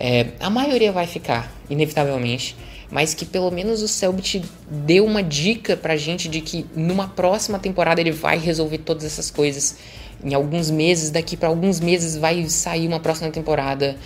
[0.00, 2.56] É, a maioria vai ficar, inevitavelmente
[2.92, 7.58] mas que pelo menos o Selbit deu uma dica pra gente de que numa próxima
[7.58, 9.78] temporada ele vai resolver todas essas coisas.
[10.22, 13.96] Em alguns meses, daqui para alguns meses vai sair uma próxima temporada,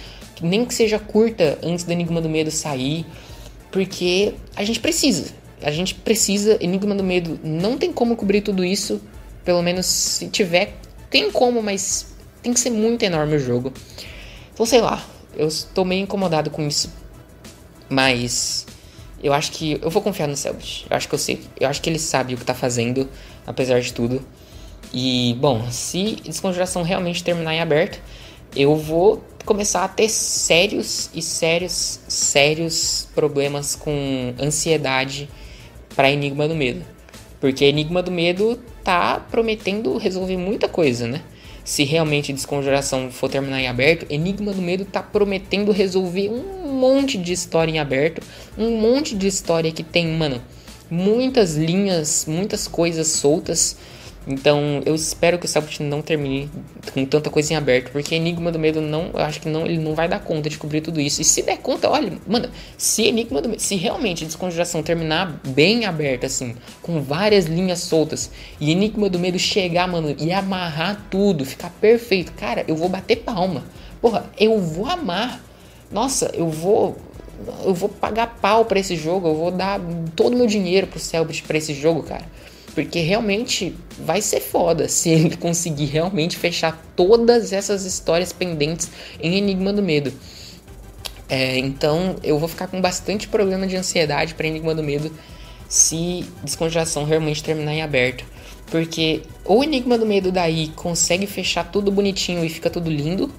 [0.41, 3.05] nem que seja curta antes do Enigma do Medo sair,
[3.73, 5.35] porque a gente precisa.
[5.61, 9.01] A gente precisa, Enigma do Medo não tem como cobrir tudo isso,
[9.45, 10.75] pelo menos se tiver,
[11.11, 13.73] tem como, mas tem que ser muito enorme o jogo.
[14.55, 15.05] Então sei lá,
[15.37, 16.89] eu estou meio incomodado com isso.
[17.89, 18.67] Mas
[19.23, 20.87] eu acho que eu vou confiar no Selbit.
[20.89, 23.09] Eu acho que eu sei, eu acho que ele sabe o que tá fazendo,
[23.47, 24.23] apesar de tudo.
[24.93, 28.01] E bom, se desconjuração realmente terminar em aberto,
[28.55, 35.29] eu vou começar a ter sérios e sérios, sérios problemas com ansiedade
[35.95, 36.85] para Enigma do Medo.
[37.41, 41.23] Porque Enigma do Medo tá prometendo resolver muita coisa, né?
[41.65, 47.19] Se realmente Desconjuração for terminar em aberto, Enigma do Medo tá prometendo resolver um monte
[47.19, 48.23] de história em aberto,
[48.57, 50.41] um monte de história que tem, mano,
[50.91, 53.77] muitas linhas, muitas coisas soltas.
[54.29, 56.51] Então, eu espero que o Sabot não termine
[56.93, 59.79] com tanta coisa em aberto, porque Enigma do Medo não, eu acho que não, ele
[59.79, 61.23] não vai dar conta de cobrir tudo isso.
[61.23, 65.85] E se der conta, olha, mano, se Enigma do Medo, se realmente Desconjuração terminar bem
[65.85, 68.29] aberta assim, com várias linhas soltas,
[68.61, 73.19] e Enigma do Medo chegar, mano, e amarrar tudo, ficar perfeito, cara, eu vou bater
[73.19, 73.65] palma.
[74.01, 75.41] Porra, eu vou amar
[75.91, 76.97] nossa, eu vou
[77.65, 79.81] eu vou pagar pau para esse jogo, eu vou dar
[80.15, 82.25] todo o meu dinheiro pro Selbit para esse jogo, cara.
[82.75, 89.37] Porque realmente vai ser foda se ele conseguir realmente fechar todas essas histórias pendentes em
[89.37, 90.13] Enigma do Medo.
[91.29, 95.11] É, então eu vou ficar com bastante problema de ansiedade para Enigma do Medo
[95.69, 98.25] se Descongelação realmente terminar em aberto.
[98.71, 103.31] Porque ou Enigma do Medo daí consegue fechar tudo bonitinho e fica tudo lindo,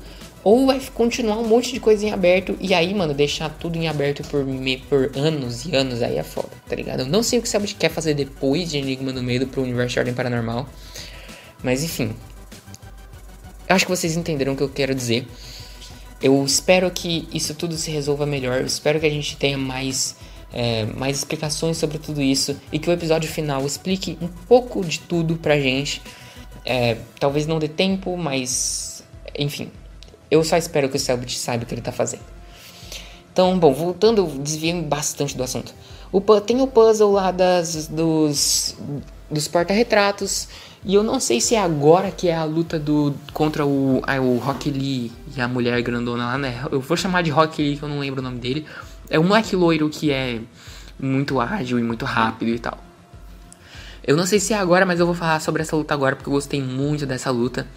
[0.48, 3.90] ou vai continuar um monte de coisa em aberto e aí, mano, deixar tudo em
[3.90, 7.02] aberto por, me, por anos e anos aí é foda, tá ligado?
[7.02, 9.96] Eu não sei o que Sabot quer fazer depois de Enigma do Medo pro Universo
[9.96, 10.70] de Ordem Paranormal.
[11.62, 12.16] Mas enfim.
[13.68, 15.28] Acho que vocês entenderam o que eu quero dizer.
[16.24, 18.62] Eu espero que isso tudo se resolva melhor.
[18.62, 20.16] Eu espero que a gente tenha mais,
[20.54, 22.56] é, mais explicações sobre tudo isso.
[22.72, 26.02] E que o episódio final explique um pouco de tudo pra gente.
[26.64, 29.04] É, talvez não dê tempo, mas.
[29.38, 29.70] Enfim,
[30.30, 32.24] eu só espero que o Selbit saiba o que ele tá fazendo.
[33.32, 35.74] Então, bom, voltando, eu desviei bastante do assunto.
[36.12, 38.76] O, tem o puzzle lá das, dos,
[39.30, 40.48] dos porta-retratos.
[40.84, 44.20] E eu não sei se é agora que é a luta do contra o, ah,
[44.20, 46.64] o Rock Lee e a mulher grandona lá, né?
[46.72, 48.66] Eu vou chamar de Rock Lee, que eu não lembro o nome dele.
[49.10, 50.40] É um moleque loiro que é
[51.00, 52.78] muito ágil e muito rápido e tal.
[54.04, 56.30] Eu não sei se é agora, mas eu vou falar sobre essa luta agora porque
[56.30, 57.68] eu gostei muito dessa luta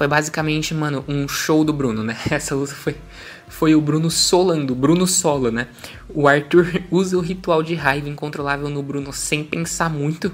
[0.00, 2.16] foi basicamente, mano, um show do Bruno, né?
[2.32, 2.96] Essa luta foi,
[3.46, 5.66] foi o Bruno solando, Bruno solo, né?
[6.08, 10.32] O Arthur usa o ritual de raiva incontrolável no Bruno sem pensar muito.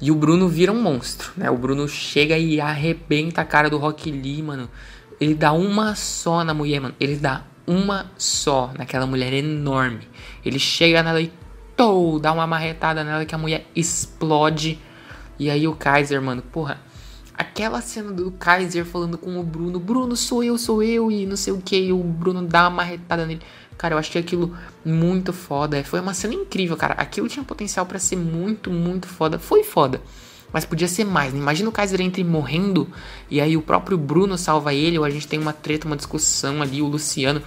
[0.00, 1.50] E o Bruno vira um monstro, né?
[1.50, 4.70] O Bruno chega e arrebenta a cara do Rock Lee, mano.
[5.20, 6.94] Ele dá uma só na mulher, mano.
[7.00, 10.06] Ele dá uma só naquela mulher enorme.
[10.44, 11.32] Ele chega nela e
[11.76, 14.78] tou, dá uma marretada nela que a mulher explode.
[15.40, 16.85] E aí o Kaiser, mano, porra,
[17.36, 21.36] aquela cena do Kaiser falando com o Bruno, Bruno, sou eu, sou eu, e não
[21.36, 23.42] sei o que, e o Bruno dá uma marretada nele.
[23.76, 25.84] Cara, eu achei aquilo muito foda.
[25.84, 26.94] Foi uma cena incrível, cara.
[26.94, 29.38] Aquilo tinha potencial para ser muito, muito foda.
[29.38, 30.00] Foi foda.
[30.50, 31.38] Mas podia ser mais, né?
[31.38, 32.88] Imagina o Kaiser entre morrendo
[33.30, 36.62] e aí o próprio Bruno salva ele, ou a gente tem uma treta, uma discussão
[36.62, 37.42] ali, o Luciano.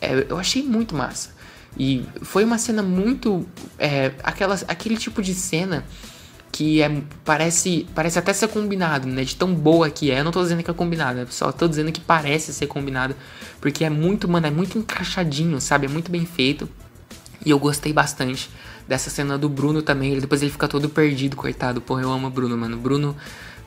[0.00, 1.34] É, eu achei muito massa.
[1.78, 3.46] E foi uma cena muito.
[3.78, 5.84] É, aquelas, aquele tipo de cena
[6.56, 9.24] que é, parece, parece até ser combinado, né?
[9.24, 10.20] De tão boa que é.
[10.20, 13.14] Eu não tô dizendo que é combinado, só tô dizendo que parece ser combinado.
[13.60, 15.84] Porque é muito, mano, é muito encaixadinho, sabe?
[15.84, 16.66] É muito bem feito.
[17.44, 18.48] E eu gostei bastante
[18.88, 20.12] dessa cena do Bruno também.
[20.12, 21.82] Ele, depois ele fica todo perdido, coitado.
[21.82, 22.78] Porra, eu amo o Bruno, mano.
[22.78, 23.14] Bruno,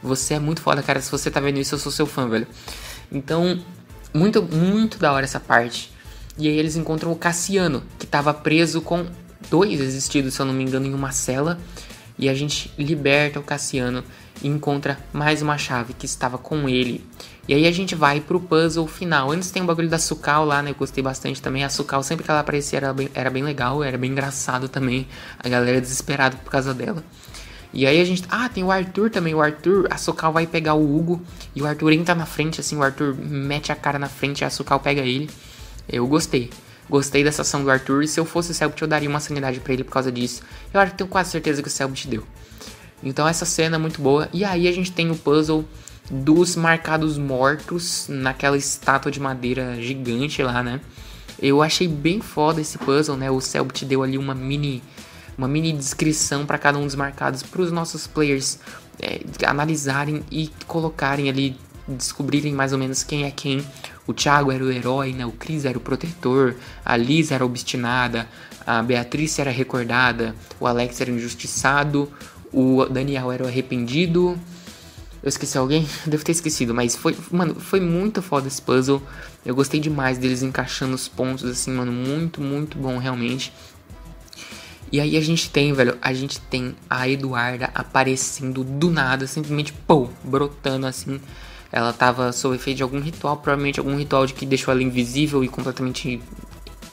[0.01, 0.99] você é muito foda, cara.
[0.99, 2.47] Se você tá vendo isso, eu sou seu fã, velho.
[3.11, 3.63] Então,
[4.11, 5.93] muito, muito da hora essa parte.
[6.39, 9.05] E aí eles encontram o Cassiano, que tava preso com
[9.47, 11.59] dois existidos, se eu não me engano, em uma cela.
[12.19, 14.03] E a gente liberta o Cassiano
[14.43, 17.01] e encontra mais uma chave que estava com ele.
[17.47, 19.31] E aí a gente vai pro puzzle final.
[19.31, 20.71] Antes tem o bagulho da Sukal lá, né?
[20.71, 21.63] Eu gostei bastante também.
[21.63, 25.07] A Sukal, sempre que ela aparecia, era bem, era bem legal, era bem engraçado também.
[25.41, 27.01] A galera desesperada por causa dela.
[27.73, 28.23] E aí a gente.
[28.29, 29.33] Ah, tem o Arthur também.
[29.33, 31.21] O Arthur, a Sukal vai pegar o Hugo.
[31.55, 32.75] E o Arthur entra na frente, assim.
[32.75, 35.29] O Arthur mete a cara na frente e a Sukal pega ele.
[35.87, 36.49] Eu gostei.
[36.89, 39.59] Gostei dessa ação do Arthur e se eu fosse o Selbit eu daria uma sanidade
[39.59, 40.41] para ele por causa disso.
[40.73, 42.23] Eu acho que tenho quase certeza que o Selbit deu.
[43.03, 44.27] Então essa cena é muito boa.
[44.33, 45.63] E aí a gente tem o puzzle
[46.09, 50.81] dos marcados mortos naquela estátua de madeira gigante lá, né?
[51.41, 53.29] Eu achei bem foda esse puzzle, né?
[53.29, 54.81] O Selbit deu ali uma mini
[55.37, 58.59] uma mini descrição para cada um dos marcados para os nossos players
[59.01, 61.55] é, analisarem e colocarem ali
[61.87, 63.65] descobrirem mais ou menos quem é quem.
[64.09, 65.23] O Thiago era o herói, né?
[65.23, 68.27] O Cris era o protetor, a Liz era obstinada,
[68.65, 72.11] a Beatriz era recordada, o Alex era injustiçado,
[72.51, 74.35] o Daniel era o arrependido.
[75.21, 75.87] Eu esqueci alguém?
[76.07, 78.99] Devo ter esquecido, mas foi, mano, foi muito foda esse puzzle.
[79.45, 83.53] Eu gostei demais deles encaixando os pontos assim, mano, muito, muito bom realmente.
[84.91, 89.71] E aí a gente tem, velho, a gente tem a Eduarda aparecendo do nada, simplesmente,
[89.71, 91.21] pô, brotando assim
[91.71, 95.43] ela estava sob efeito de algum ritual, provavelmente algum ritual de que deixou ela invisível
[95.43, 96.21] e completamente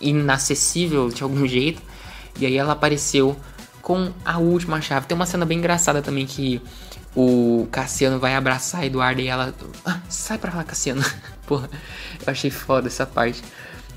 [0.01, 1.81] inacessível de algum jeito.
[2.39, 3.37] E aí ela apareceu
[3.81, 5.07] com a última chave.
[5.07, 6.61] Tem uma cena bem engraçada também que
[7.15, 9.55] o Cassiano vai abraçar a Eduarda e ela.
[9.85, 11.03] Ah, sai pra lá, Cassiano.
[11.47, 11.71] Porra,
[12.27, 13.43] eu achei foda essa parte.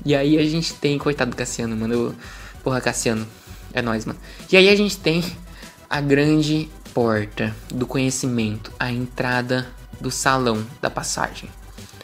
[0.04, 0.96] E aí a gente tem.
[0.96, 1.92] Coitado do Cassiano, mano.
[1.92, 2.14] Eu,
[2.64, 3.26] porra, Cassiano.
[3.74, 4.18] É nóis, mano.
[4.50, 5.22] E aí a gente tem
[5.88, 9.66] a grande porta do conhecimento, a entrada
[10.00, 11.50] do salão da passagem.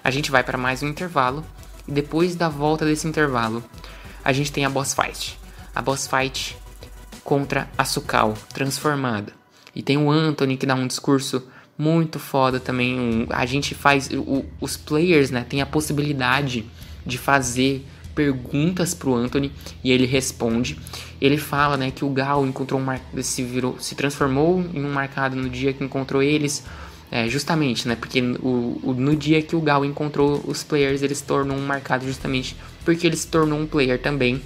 [0.04, 1.44] A gente vai para mais um intervalo
[1.88, 3.64] e depois da volta desse intervalo,
[4.24, 5.38] a gente tem a boss fight.
[5.74, 6.56] A boss fight
[7.24, 9.32] contra a Sukal transformada.
[9.74, 13.26] E tem o Anthony que dá um discurso muito foda também.
[13.30, 14.09] A gente faz.
[14.11, 16.64] O, os players, né, tem a possibilidade
[17.04, 19.52] de fazer perguntas pro Anthony
[19.85, 20.78] e ele responde.
[21.20, 23.00] Ele fala, né, que o Gal encontrou um mar...
[23.20, 26.64] se virou, se transformou em um marcado no dia que encontrou eles.
[27.10, 27.94] É, justamente, né?
[27.94, 31.64] Porque o, o, no dia que o Gal encontrou os players, ele se tornou um
[31.64, 34.42] marcado justamente porque ele se tornou um player também,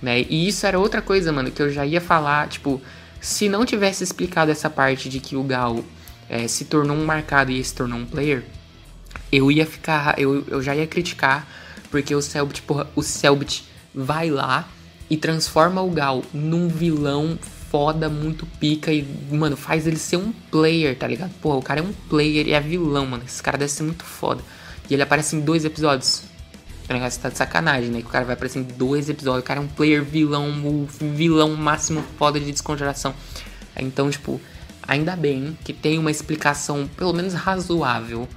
[0.00, 0.20] né?
[0.28, 2.80] E isso era outra coisa, mano, que eu já ia falar, tipo,
[3.20, 5.84] se não tivesse explicado essa parte de que o Gal
[6.28, 8.44] é, se tornou um marcado e se tornou um player,
[9.30, 11.46] eu ia ficar, eu, eu já ia criticar,
[11.90, 14.68] porque o Selbit, porra, o Selbit vai lá
[15.08, 17.38] e transforma o Gal num vilão
[17.72, 21.32] foda, muito pica e, mano, faz ele ser um player, tá ligado?
[21.40, 23.24] Pô, o cara é um player e é vilão, mano.
[23.26, 24.42] Esse cara deve ser muito foda.
[24.90, 26.22] E ele aparece em dois episódios.
[26.86, 27.10] Tá ligado?
[27.10, 28.02] Você tá de sacanagem, né?
[28.02, 29.42] Que o cara vai aparecer em dois episódios.
[29.42, 33.14] O cara é um player vilão, o vilão máximo foda de descongelação.
[33.74, 34.38] Então, tipo,
[34.86, 38.28] ainda bem que tem uma explicação, pelo menos razoável,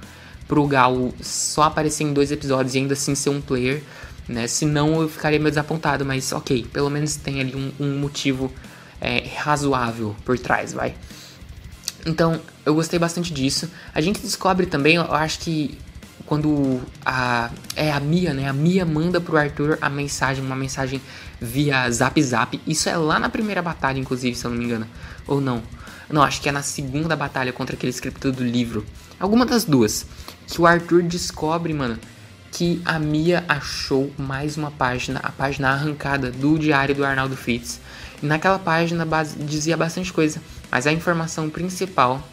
[0.48, 3.82] pro Gal só aparecer em dois episódios e ainda assim ser um player,
[4.26, 4.46] né?
[4.46, 8.50] Senão eu ficaria meio desapontado, mas ok, pelo menos tem ali um, um motivo
[9.06, 10.96] é, razoável por trás, vai.
[12.04, 13.70] Então, eu gostei bastante disso.
[13.94, 15.78] A gente descobre também, eu acho que
[16.26, 18.48] quando a é a Mia, né?
[18.48, 21.00] A Mia manda pro Arthur a mensagem, uma mensagem
[21.40, 22.60] via Zap Zap.
[22.66, 24.86] Isso é lá na primeira batalha, inclusive, se eu não me engano.
[25.26, 25.62] Ou não?
[26.10, 28.84] Não, acho que é na segunda batalha contra aquele escritor do livro.
[29.20, 30.04] Alguma das duas.
[30.48, 31.96] Que o Arthur descobre, mano,
[32.50, 37.80] que a Mia achou mais uma página, a página arrancada do diário do Arnaldo Fitz.
[38.22, 39.06] E naquela página
[39.38, 42.26] dizia bastante coisa, mas a informação principal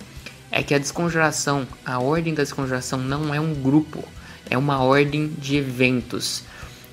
[0.52, 4.04] é que a desconjuração, a ordem da desconjuração não é um grupo,
[4.50, 6.44] é uma ordem de eventos.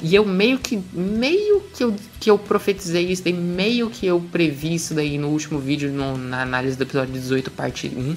[0.03, 4.18] E eu meio que meio que eu, que eu profetizei isso daí, meio que eu
[4.33, 8.16] previ isso daí no último vídeo no, na análise do episódio 18, parte 1,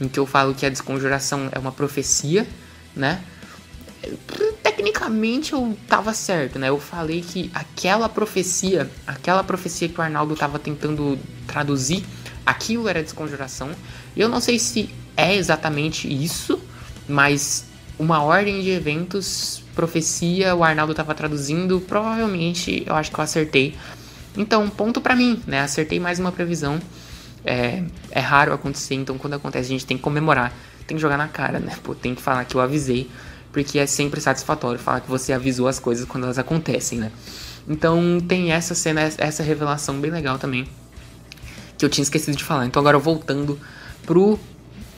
[0.00, 2.46] em que eu falo que a desconjuração é uma profecia,
[2.96, 3.22] né?
[4.82, 6.68] Tecnicamente eu tava certo, né?
[6.68, 11.16] Eu falei que aquela profecia, aquela profecia que o Arnaldo tava tentando
[11.46, 12.04] traduzir,
[12.44, 13.70] aquilo era desconjuração.
[14.16, 16.60] E eu não sei se é exatamente isso,
[17.08, 17.64] mas
[17.96, 23.76] uma ordem de eventos, profecia, o Arnaldo estava traduzindo, provavelmente eu acho que eu acertei.
[24.36, 25.60] Então, ponto para mim, né?
[25.60, 26.80] Acertei mais uma previsão.
[27.44, 30.52] É, é raro acontecer, então quando acontece a gente tem que comemorar,
[30.88, 31.76] tem que jogar na cara, né?
[31.84, 33.08] Pô, tem que falar que eu avisei,
[33.52, 37.12] porque é sempre satisfatório falar que você avisou as coisas quando elas acontecem, né?
[37.68, 40.66] Então tem essa cena, essa revelação bem legal também,
[41.78, 42.66] que eu tinha esquecido de falar.
[42.66, 43.60] Então agora voltando
[44.04, 44.38] pro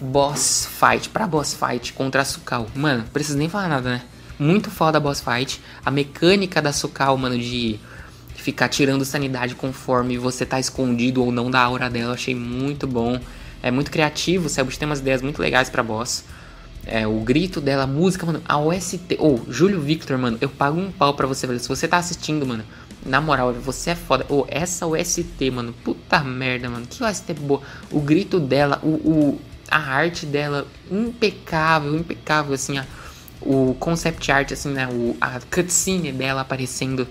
[0.00, 2.66] boss fight, pra boss fight contra a Sukal.
[2.74, 4.02] Mano, preciso nem falar nada, né?
[4.38, 5.60] Muito foda a boss fight.
[5.84, 7.78] A mecânica da Sukal, mano, de
[8.36, 13.18] ficar tirando sanidade conforme você tá escondido ou não da aura dela, achei muito bom.
[13.62, 16.24] É muito criativo, Selbit tem umas ideias muito legais pra boss.
[16.86, 19.16] É, o grito dela, a música, mano, a OST.
[19.18, 21.58] Ô, oh, Júlio Victor, mano, eu pago um pau pra você, velho.
[21.58, 22.64] Se você tá assistindo, mano,
[23.04, 24.26] na moral, você é foda.
[24.28, 26.86] Ô, oh, essa OST, mano, puta merda, mano.
[26.86, 27.62] Que OST boa.
[27.90, 32.86] O grito dela, o, o a arte dela impecável, impecável, assim, a,
[33.40, 37.06] o concept art, assim, né, o, a cutscene dela aparecendo,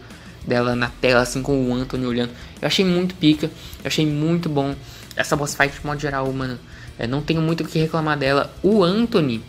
[0.45, 2.31] dela na tela, assim, com o Anthony olhando.
[2.61, 4.75] Eu achei muito pica, eu achei muito bom.
[5.15, 6.59] Essa boss fight, de modo geral, mano,
[6.97, 8.53] é, não tenho muito o que reclamar dela.
[8.63, 9.43] O Anthony,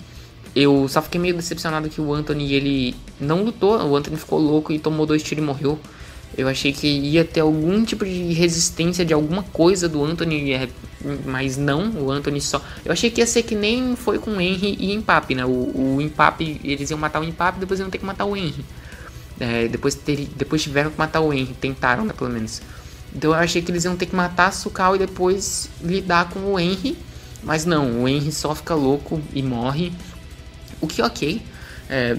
[0.54, 4.72] eu só fiquei meio decepcionado que o Anthony, ele não lutou, o Anthony ficou louco
[4.72, 5.78] e tomou dois tiros e morreu.
[6.36, 10.68] Eu achei que ia ter algum tipo de resistência de alguma coisa do Anthony, é,
[11.24, 12.60] mas não, o Anthony só.
[12.84, 15.44] Eu achei que ia ser que nem foi com o Henry e Empape, né?
[15.44, 18.64] O, o Empape, eles iam matar o Empape depois iam ter que matar o Henry.
[19.38, 22.62] É, depois, ter, depois tiveram que matar o Henry, tentaram, né, pelo menos.
[23.14, 26.40] Então eu achei que eles iam ter que matar a Sukal e depois lidar com
[26.40, 26.96] o Henry.
[27.42, 29.92] Mas não, o Henry só fica louco e morre.
[30.80, 31.42] O que ok.
[31.88, 32.16] É,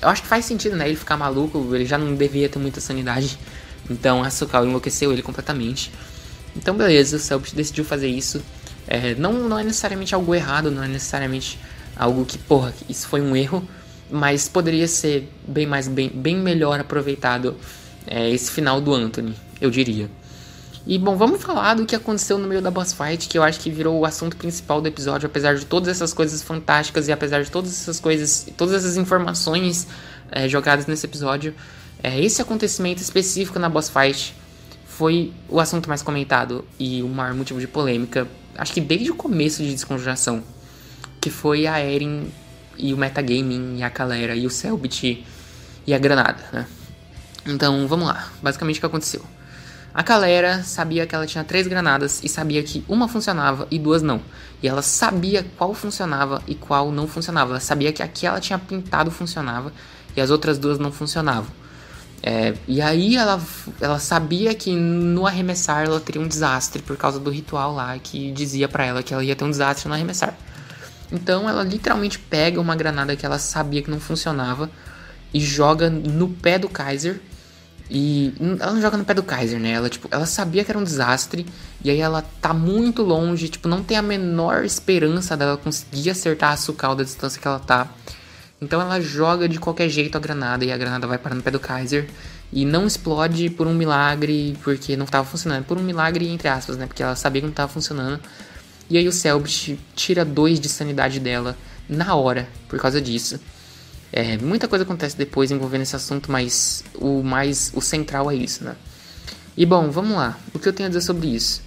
[0.00, 0.88] eu acho que faz sentido, né?
[0.88, 3.38] Ele ficar maluco, ele já não devia ter muita sanidade.
[3.90, 5.92] Então a Sukal enlouqueceu ele completamente.
[6.54, 8.42] Então beleza, o Selbit decidiu fazer isso.
[8.86, 11.58] É, não, não é necessariamente algo errado, não é necessariamente
[11.96, 13.66] algo que, porra, isso foi um erro.
[14.10, 17.56] Mas poderia ser bem mais bem, bem melhor aproveitado
[18.06, 20.08] é, esse final do Anthony, eu diria.
[20.86, 23.58] E bom, vamos falar do que aconteceu no meio da boss fight, que eu acho
[23.58, 27.42] que virou o assunto principal do episódio, apesar de todas essas coisas fantásticas e apesar
[27.42, 29.88] de todas essas coisas, todas essas informações
[30.30, 31.52] é, jogadas nesse episódio.
[32.00, 34.32] É, esse acontecimento específico na boss fight
[34.86, 39.16] foi o assunto mais comentado e o maior motivo de polêmica, acho que desde o
[39.16, 40.40] começo de Desconjuração,
[41.20, 42.28] que foi a Eren
[42.78, 45.26] e o Metagaming e a Calera e o Selbit
[45.84, 46.66] e a Granada, né?
[47.44, 48.30] Então, vamos lá.
[48.40, 49.35] Basicamente o que aconteceu.
[49.96, 54.02] A Calera sabia que ela tinha três granadas e sabia que uma funcionava e duas
[54.02, 54.20] não.
[54.62, 57.52] E ela sabia qual funcionava e qual não funcionava.
[57.52, 59.72] Ela sabia que a que ela tinha pintado funcionava
[60.14, 61.50] e as outras duas não funcionavam.
[62.22, 63.40] É, e aí ela,
[63.80, 68.30] ela sabia que no arremessar ela teria um desastre por causa do ritual lá que
[68.32, 70.36] dizia para ela que ela ia ter um desastre no arremessar.
[71.10, 74.70] Então ela literalmente pega uma granada que ela sabia que não funcionava
[75.32, 77.18] e joga no pé do Kaiser
[77.88, 79.70] e ela não joga no pé do Kaiser, né?
[79.70, 81.46] Ela, tipo, ela sabia que era um desastre.
[81.84, 86.52] E aí ela tá muito longe, tipo, não tem a menor esperança dela conseguir acertar
[86.52, 87.88] a Sukal da distância que ela tá.
[88.60, 91.50] Então ela joga de qualquer jeito a granada e a granada vai parar no pé
[91.50, 92.08] do Kaiser.
[92.52, 95.64] E não explode por um milagre, porque não estava funcionando.
[95.64, 96.86] Por um milagre, entre aspas, né?
[96.86, 98.20] Porque ela sabia que não estava funcionando.
[98.88, 101.56] E aí o Selbit tira dois de sanidade dela
[101.88, 103.40] na hora, por causa disso.
[104.16, 108.64] É, muita coisa acontece depois envolvendo esse assunto, mas o mais o central é isso,
[108.64, 108.74] né?
[109.54, 110.38] E bom, vamos lá.
[110.54, 111.62] O que eu tenho a dizer sobre isso?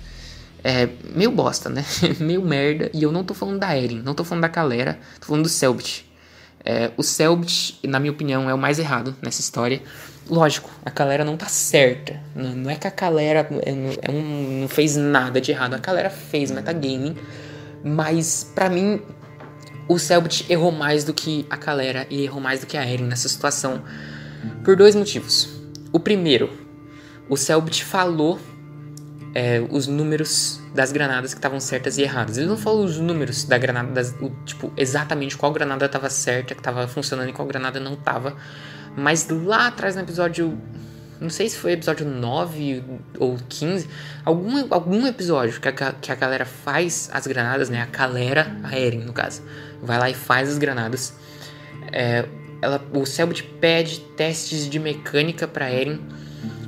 [0.64, 1.86] É meio bosta, né?
[2.20, 2.90] meio merda.
[2.92, 5.50] E eu não tô falando da Eren, não tô falando da Calera, tô falando do
[5.50, 6.12] Selbit.
[6.66, 9.80] É, o Selbit, na minha opinião, é o mais errado nessa história.
[10.28, 12.20] Lógico, a Calera não tá certa.
[12.36, 13.70] Não, não é que a Calera é,
[14.02, 15.76] é um, não fez nada de errado.
[15.76, 17.16] A Calera fez metagaming.
[17.84, 19.04] Mas, para mim,
[19.90, 23.08] o Selbit errou mais do que a Calera e errou mais do que a Eren
[23.08, 23.82] nessa situação
[24.64, 25.50] por dois motivos.
[25.92, 26.48] O primeiro,
[27.28, 28.40] o Selbit falou
[29.34, 32.38] é, os números das granadas que estavam certas e erradas.
[32.38, 36.54] Ele não falou os números da granada, das, o, tipo, exatamente qual granada estava certa,
[36.54, 38.36] que estava funcionando e qual granada não estava.
[38.96, 40.56] Mas lá atrás no episódio.
[41.20, 42.82] Não sei se foi episódio 9
[43.18, 43.90] ou 15.
[44.24, 47.82] Algum, algum episódio que a, que a galera faz as granadas, né?
[47.82, 49.42] A galera, a Eren no caso,
[49.82, 51.14] vai lá e faz as granadas.
[51.92, 52.26] É,
[52.62, 56.00] ela, o Selbit pede testes de mecânica para Eren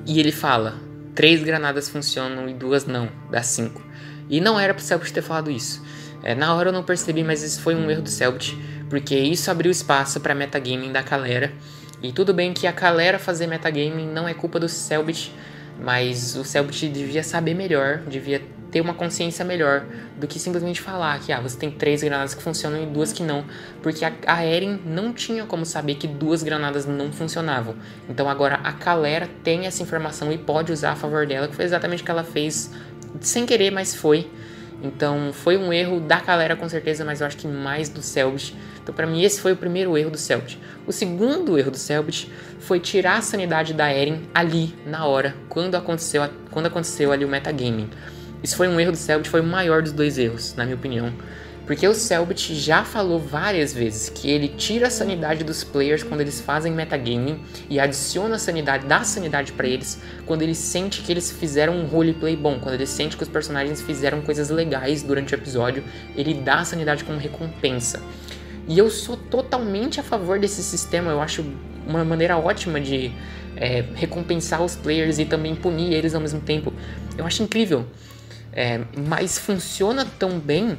[0.05, 0.75] e ele fala:
[1.13, 3.81] três granadas funcionam e duas não, dá cinco.
[4.29, 5.83] E não era pro Selbit ter falado isso.
[6.23, 8.57] É, na hora eu não percebi, mas isso foi um erro do Selbit,
[8.89, 11.51] porque isso abriu espaço para metagaming da galera.
[12.01, 15.33] E tudo bem que a galera fazer metagaming não é culpa do Selbit,
[15.79, 18.41] mas o Selbit devia saber melhor, devia
[18.71, 19.85] ter uma consciência melhor
[20.17, 23.21] do que simplesmente falar que ah, você tem três granadas que funcionam e duas que
[23.21, 23.43] não,
[23.83, 27.75] porque a, a Eren não tinha como saber que duas granadas não funcionavam.
[28.09, 31.65] Então agora a Calera tem essa informação e pode usar a favor dela, que foi
[31.65, 32.71] exatamente o que ela fez
[33.19, 34.29] sem querer, mas foi.
[34.81, 38.55] Então foi um erro da Calera com certeza, mas eu acho que mais do Selbit.
[38.81, 40.57] Então para mim esse foi o primeiro erro do Selbit.
[40.87, 45.75] O segundo erro do Selbit foi tirar a sanidade da Eren ali na hora, quando
[45.75, 47.89] aconteceu, quando aconteceu ali o metagaming.
[48.43, 51.13] Isso foi um erro do Selbit, foi o maior dos dois erros, na minha opinião.
[51.65, 56.21] Porque o Selbit já falou várias vezes que ele tira a sanidade dos players quando
[56.21, 57.39] eles fazem metagaming
[57.69, 61.85] e adiciona a sanidade, dá sanidade para eles quando ele sente que eles fizeram um
[61.85, 65.83] roleplay bom, quando ele sente que os personagens fizeram coisas legais durante o episódio,
[66.15, 68.01] ele dá a sanidade como recompensa.
[68.67, 71.45] E eu sou totalmente a favor desse sistema, eu acho
[71.87, 73.11] uma maneira ótima de
[73.55, 76.73] é, recompensar os players e também punir eles ao mesmo tempo.
[77.17, 77.85] Eu acho incrível.
[78.53, 80.77] É, mas funciona tão bem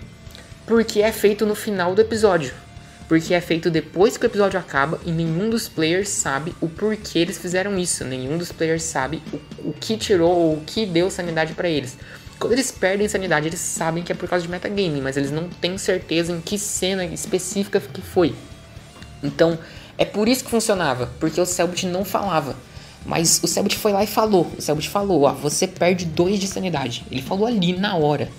[0.67, 2.55] porque é feito no final do episódio.
[3.09, 7.19] Porque é feito depois que o episódio acaba e nenhum dos players sabe o porquê
[7.19, 8.05] eles fizeram isso.
[8.05, 11.99] Nenhum dos players sabe o, o que tirou ou o que deu sanidade para eles.
[12.39, 15.49] Quando eles perdem sanidade, eles sabem que é por causa de metagame, mas eles não
[15.49, 18.35] têm certeza em que cena específica que foi.
[19.23, 19.59] Então,
[19.97, 22.57] é por isso que funcionava, porque o Selbit não falava.
[23.05, 24.51] Mas o Selbit foi lá e falou.
[24.57, 27.05] O Selbit falou, ó, você perde dois de sanidade.
[27.11, 28.31] Ele falou ali na hora.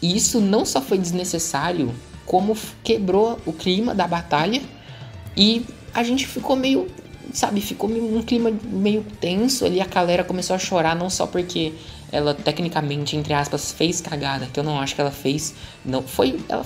[0.00, 1.94] E isso não só foi desnecessário,
[2.26, 4.62] como quebrou o clima da batalha
[5.36, 6.86] e a gente ficou meio,
[7.32, 9.80] sabe, ficou um clima meio tenso ali.
[9.80, 11.72] A galera começou a chorar, não só porque
[12.12, 15.54] ela tecnicamente, entre aspas, fez cagada, que eu não acho que ela fez.
[15.84, 16.38] Não, foi.
[16.48, 16.64] Ela.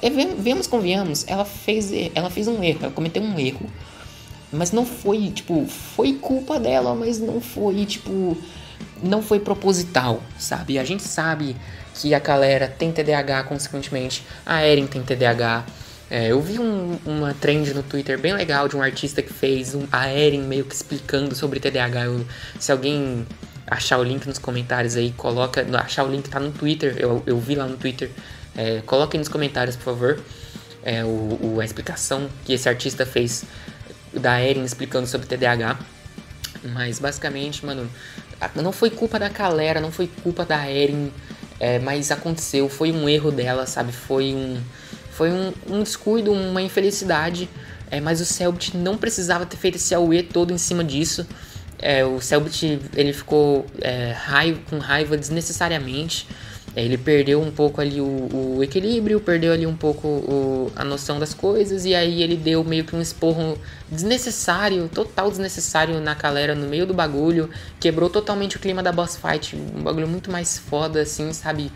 [0.00, 3.66] É, é vemos, convenhamos, ela fez, ela fez um erro, ela cometeu um erro
[4.56, 8.36] mas não foi, tipo, foi culpa dela, mas não foi, tipo,
[9.02, 10.78] não foi proposital, sabe?
[10.78, 11.56] A gente sabe
[11.94, 15.64] que a galera tem TDAH, consequentemente, a Eren tem TDAH.
[16.08, 19.74] É, eu vi um, uma trend no Twitter bem legal de um artista que fez
[19.74, 22.04] um, a Eren meio que explicando sobre TDAH.
[22.04, 22.26] Eu,
[22.60, 23.26] se alguém
[23.66, 25.66] achar o link nos comentários aí, coloca.
[25.78, 28.10] Achar o link tá no Twitter, eu, eu vi lá no Twitter.
[28.56, 28.82] É,
[29.18, 30.20] nos comentários, por favor,
[30.82, 33.44] é, o, o, a explicação que esse artista fez
[34.18, 35.78] da Erin explicando sobre TDAH.
[36.72, 37.88] Mas basicamente, mano,
[38.54, 41.12] não foi culpa da Calera, não foi culpa da Erin,
[41.60, 43.92] é, mas aconteceu, foi um erro dela, sabe?
[43.92, 44.60] Foi um,
[45.10, 47.48] foi um, um descuido, uma infelicidade.
[47.90, 51.26] É, mas o Selbit não precisava ter feito esse AUE todo em cima disso.
[51.78, 56.26] É, o Selbit ele ficou é, raiva, com raiva desnecessariamente.
[56.76, 60.84] É, ele perdeu um pouco ali o, o equilíbrio, perdeu ali um pouco o, a
[60.84, 63.58] noção das coisas, e aí ele deu meio que um esporro
[63.90, 67.48] desnecessário, total desnecessário na galera no meio do bagulho,
[67.80, 71.72] quebrou totalmente o clima da boss fight, um bagulho muito mais foda, assim, sabe?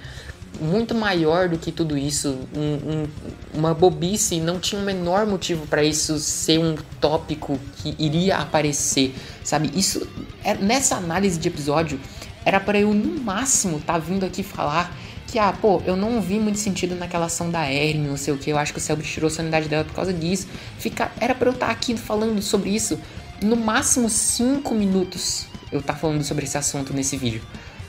[0.61, 3.09] Muito maior do que tudo isso, um, um,
[3.55, 9.15] uma bobice, não tinha o menor motivo para isso ser um tópico que iria aparecer,
[9.43, 9.71] sabe?
[9.75, 10.07] Isso,
[10.45, 11.99] é, nessa análise de episódio,
[12.45, 14.95] era para eu, no máximo, tá vindo aqui falar
[15.27, 18.39] que, ah, pô, eu não vi muito sentido naquela ação da Eren, não sei o
[18.39, 20.49] que, eu acho que o Selbit tirou a sanidade dela por causa disso.
[20.79, 22.99] Fica, era para eu estar tá aqui falando sobre isso
[23.43, 27.43] no máximo 5 minutos eu tá falando sobre esse assunto nesse vídeo.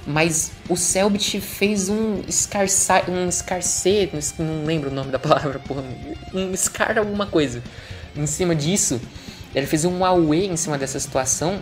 [0.06, 5.84] Mas o Selbit fez um escarça, um escarcer, não lembro o nome da palavra, porra,
[6.34, 7.62] um escar alguma coisa.
[8.16, 9.00] Em cima disso,
[9.54, 11.60] ele fez um away em cima dessa situação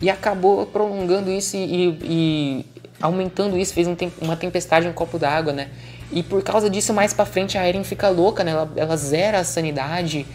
[0.00, 2.66] e acabou prolongando isso e, e
[3.00, 5.68] aumentando isso, fez um uma tempestade em um copo d'água, né?
[6.12, 8.52] E por causa disso, mais pra frente, a Eren fica louca, né?
[8.52, 10.26] Ela, ela zera a sanidade,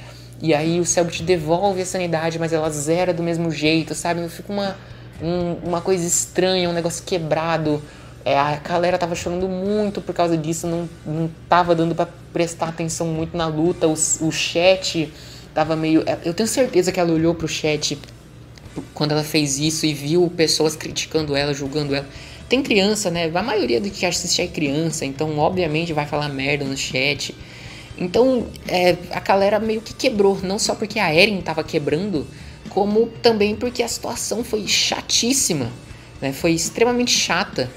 [0.41, 4.27] e aí o Selbit devolve a sanidade, mas ela zera do mesmo jeito, sabe?
[4.27, 4.75] Fica uma,
[5.21, 7.81] um, uma coisa estranha, um negócio quebrado.
[8.25, 12.67] É, a galera tava chorando muito por causa disso, não, não tava dando para prestar
[12.69, 15.11] atenção muito na luta, o, o chat
[15.53, 16.03] tava meio...
[16.23, 17.97] Eu tenho certeza que ela olhou pro chat
[18.93, 22.07] quando ela fez isso e viu pessoas criticando ela, julgando ela.
[22.47, 23.31] Tem criança, né?
[23.33, 27.33] A maioria do que assiste é criança, então obviamente vai falar merda no chat.
[27.97, 32.27] Então é, a galera meio que quebrou, não só porque a Eren tava quebrando,
[32.69, 35.71] como também porque a situação foi chatíssima,
[36.21, 36.31] né?
[36.33, 37.69] Foi extremamente chata.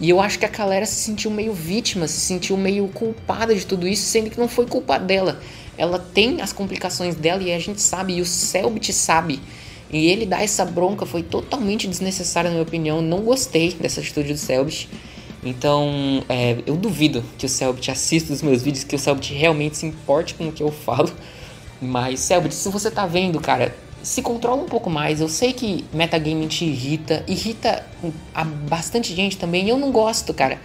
[0.00, 3.66] E eu acho que a galera se sentiu meio vítima, se sentiu meio culpada de
[3.66, 5.40] tudo isso, sendo que não foi culpa dela.
[5.76, 9.40] Ela tem as complicações dela e a gente sabe, e o Selbit sabe.
[9.90, 13.00] E ele dar essa bronca foi totalmente desnecessário, na minha opinião.
[13.00, 14.88] Não gostei dessa atitude do Selbit.
[15.42, 19.76] Então, é, eu duvido que o Selbit assista os meus vídeos, que o Selbit realmente
[19.76, 21.10] se importe com o que eu falo.
[21.80, 25.20] Mas, Selbit, se você tá vendo, cara, se controla um pouco mais.
[25.20, 27.84] Eu sei que metagaming te irrita, irrita
[28.34, 29.68] a bastante gente também.
[29.68, 30.60] Eu não gosto, cara.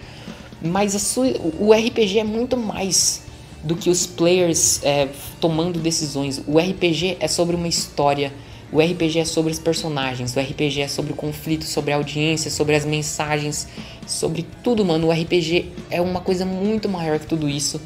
[0.61, 1.27] Mas sua,
[1.59, 3.21] o RPG é muito mais
[3.63, 5.07] do que os players é,
[5.39, 6.41] tomando decisões.
[6.47, 8.33] O RPG é sobre uma história
[8.73, 12.49] o RPG é sobre os personagens, o RPG é sobre o conflito, sobre a audiência,
[12.49, 13.67] sobre as mensagens,
[14.07, 15.09] sobre tudo, mano.
[15.09, 17.79] O RPG é uma coisa muito maior que tudo isso.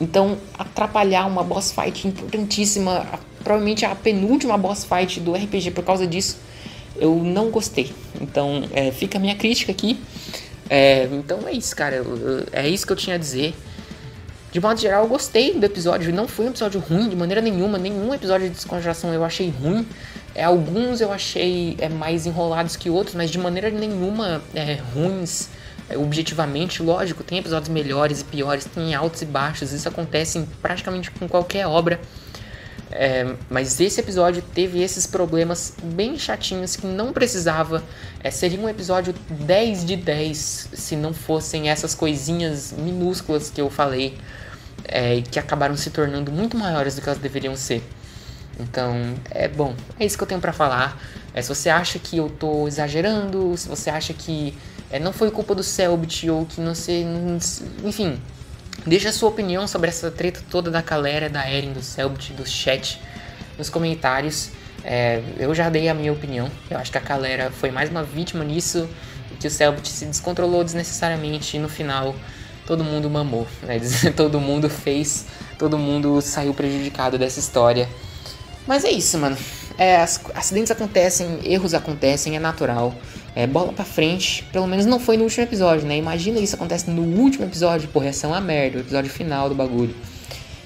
[0.00, 3.06] Então, atrapalhar uma boss fight importantíssima,
[3.42, 6.38] provavelmente a penúltima boss fight do RPG por causa disso,
[6.96, 7.92] eu não gostei.
[8.18, 9.98] Então, é, fica a minha crítica aqui.
[10.70, 12.02] É, então é isso, cara.
[12.50, 13.54] É isso que eu tinha a dizer.
[14.54, 16.14] De modo geral, eu gostei do episódio.
[16.14, 17.76] Não foi um episódio ruim de maneira nenhuma.
[17.76, 19.84] Nenhum episódio de descongelação eu achei ruim.
[20.32, 25.48] É, alguns eu achei é, mais enrolados que outros, mas de maneira nenhuma é, ruins.
[25.88, 29.72] É, objetivamente, lógico, tem episódios melhores e piores, tem altos e baixos.
[29.72, 31.98] Isso acontece em praticamente com qualquer obra.
[32.92, 37.82] É, mas esse episódio teve esses problemas bem chatinhos que não precisava.
[38.22, 43.68] É, seria um episódio 10 de 10 se não fossem essas coisinhas minúsculas que eu
[43.68, 44.16] falei
[44.84, 47.82] é, que acabaram se tornando muito maiores do que elas deveriam ser.
[48.58, 51.00] Então, é bom, é isso que eu tenho para falar.
[51.32, 54.56] É, se você acha que eu tô exagerando, se você acha que
[54.90, 57.04] é, não foi culpa do Selbit ou que não sei,
[57.82, 58.20] enfim,
[58.86, 62.46] deixa a sua opinião sobre essa treta toda da galera, da Eren, do Selbit, do
[62.46, 63.00] chat
[63.58, 64.50] nos comentários.
[64.84, 66.48] É, eu já dei a minha opinião.
[66.70, 68.88] Eu acho que a galera foi mais uma vítima nisso,
[69.40, 72.14] que o Selbit se descontrolou desnecessariamente e no final
[72.66, 73.80] todo mundo mamou, né?
[74.16, 75.26] todo mundo fez,
[75.58, 77.88] todo mundo saiu prejudicado dessa história.
[78.66, 79.36] Mas é isso, mano.
[79.76, 79.96] É,
[80.34, 82.94] acidentes acontecem, erros acontecem, é natural.
[83.34, 84.44] É bola pra frente.
[84.52, 85.96] Pelo menos não foi no último episódio, né?
[85.96, 89.54] Imagina isso acontece no último episódio, porra, essa é uma merda, o episódio final do
[89.54, 89.94] bagulho.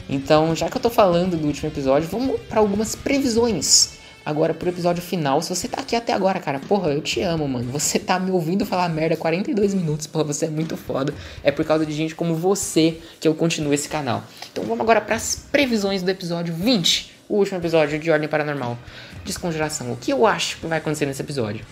[0.09, 3.98] Então, já que eu tô falando do último episódio, vamos para algumas previsões
[4.29, 5.41] agora pro episódio final.
[5.41, 7.73] Se você tá aqui até agora, cara, porra, eu te amo, mano.
[7.73, 11.15] Você tá me ouvindo falar merda 42 minutos, porra, você é muito foda.
[11.43, 14.23] É por causa de gente como você que eu continuo esse canal.
[14.53, 18.79] Então vamos agora para as previsões do episódio 20, o último episódio de Ordem Paranormal.
[19.25, 19.93] Descongelação.
[19.93, 21.65] O que eu acho que vai acontecer nesse episódio?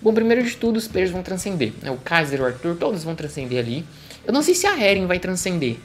[0.00, 1.72] Bom, primeiro de tudo, os players vão transcender.
[1.82, 1.90] Né?
[1.90, 3.84] O Kaiser, o Arthur, todos vão transcender ali.
[4.24, 5.76] Eu não sei se a Eren vai transcender.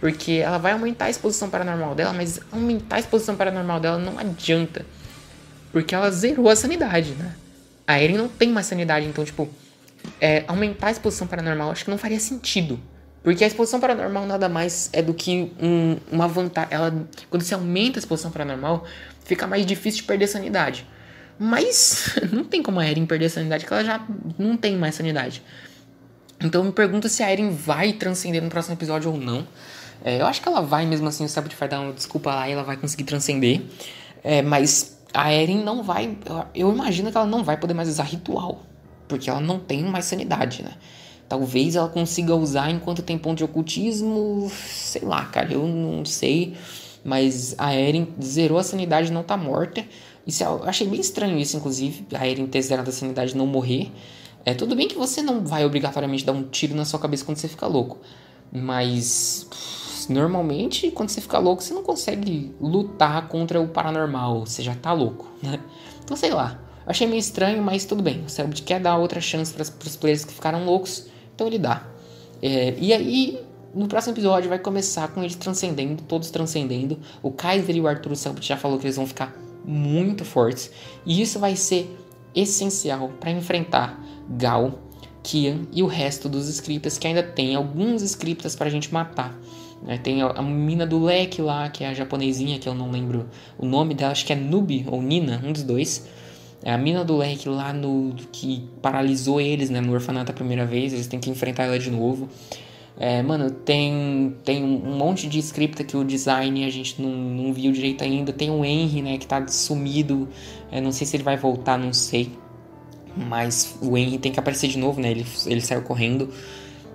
[0.00, 4.18] Porque ela vai aumentar a exposição paranormal dela, mas aumentar a exposição paranormal dela não
[4.18, 4.84] adianta.
[5.72, 7.34] Porque ela zerou a sanidade, né?
[7.86, 9.48] A Eren não tem mais sanidade, então, tipo,
[10.20, 12.78] é, aumentar a exposição paranormal acho que não faria sentido.
[13.22, 16.72] Porque a exposição paranormal nada mais é do que um, uma vantagem.
[16.72, 18.86] Ela, quando você aumenta a exposição paranormal,
[19.24, 20.86] fica mais difícil de perder sanidade.
[21.38, 24.06] Mas não tem como a Eren perder sanidade, porque ela já
[24.38, 25.42] não tem mais sanidade.
[26.42, 29.46] Então me pergunto se a Eren vai transcender no próximo episódio ou não.
[30.02, 32.48] É, eu acho que ela vai mesmo assim, o Sabot vai dar uma desculpa lá
[32.48, 33.60] e ela vai conseguir transcender.
[34.24, 36.16] É, mas a Eren não vai.
[36.54, 38.62] Eu imagino que ela não vai poder mais usar ritual.
[39.08, 40.72] Porque ela não tem mais sanidade, né?
[41.28, 44.50] Talvez ela consiga usar enquanto tem ponto de ocultismo.
[44.50, 46.56] Sei lá, cara, eu não sei.
[47.04, 49.84] Mas a Eren zerou a sanidade não tá morta.
[50.26, 52.06] Isso, é eu achei bem estranho isso, inclusive.
[52.14, 53.90] A Eren ter zerado a sanidade não morrer.
[54.44, 57.36] É tudo bem que você não vai obrigatoriamente dar um tiro na sua cabeça quando
[57.36, 57.98] você fica louco.
[58.52, 59.46] Mas
[60.08, 64.92] normalmente, quando você fica louco, você não consegue lutar contra o paranormal, você já tá
[64.92, 65.60] louco, né?
[66.02, 66.58] Então, sei lá.
[66.86, 68.24] Achei meio estranho, mas tudo bem.
[68.24, 71.86] O Selbit quer dar outra chance para os players que ficaram loucos, então ele dá.
[72.42, 73.40] É, e aí,
[73.74, 76.98] no próximo episódio, vai começar com eles transcendendo, todos transcendendo.
[77.22, 80.70] O Kaiser e o Arthur, Selbit já falou que eles vão ficar muito fortes.
[81.06, 81.96] E isso vai ser
[82.34, 84.78] essencial para enfrentar Gal,
[85.22, 89.38] Kian e o resto dos scripts, que ainda tem alguns scripts para a gente matar.
[89.86, 93.28] É, tem a, mina do leque lá, que é a japonesinha, que eu não lembro
[93.58, 96.06] o nome dela, acho que é Nubi ou Nina, um dos dois.
[96.62, 100.66] É a mina do leque lá no que paralisou eles, né, no orfanato a primeira
[100.66, 102.28] vez, eles têm que enfrentar ela de novo.
[102.98, 107.52] É, mano, tem, tem um monte de script que o design a gente não, não
[107.54, 108.30] viu direito ainda.
[108.30, 110.28] Tem o Henry, né, que tá sumido.
[110.70, 112.30] É, não sei se ele vai voltar, não sei.
[113.16, 115.10] Mas o Henry tem que aparecer de novo, né?
[115.10, 116.28] Ele, ele saiu correndo.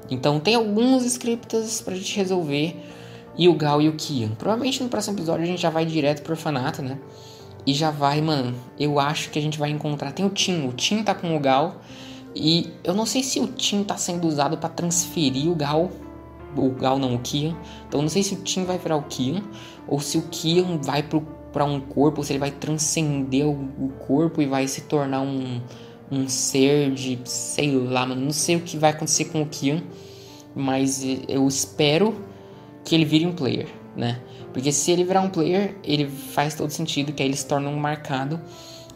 [0.09, 2.75] Então tem alguns scripts pra gente resolver.
[3.37, 4.29] E o Gal e o Kian.
[4.29, 6.97] Provavelmente no próximo episódio a gente já vai direto pro orfanato, né?
[7.65, 8.55] E já vai, mano.
[8.79, 10.11] Eu acho que a gente vai encontrar.
[10.11, 10.67] Tem o Tim.
[10.67, 11.81] O Tim tá com o Gal.
[12.33, 15.91] E eu não sei se o Tim tá sendo usado para transferir o Gal.
[16.55, 17.57] O Gal não, o Kian.
[17.87, 19.41] Então eu não sei se o Tim vai virar o Kian.
[19.87, 22.19] Ou se o Kian vai pro, pra um corpo.
[22.19, 25.59] Ou se ele vai transcender o, o corpo e vai se tornar um
[26.11, 29.83] um ser de, sei lá, mano, não sei o que vai acontecer com o Kian,
[30.55, 32.15] mas eu espero
[32.83, 34.21] que ele vire um player, né?
[34.53, 37.67] Porque se ele virar um player, ele faz todo sentido, que aí ele se torna
[37.67, 38.39] um marcado.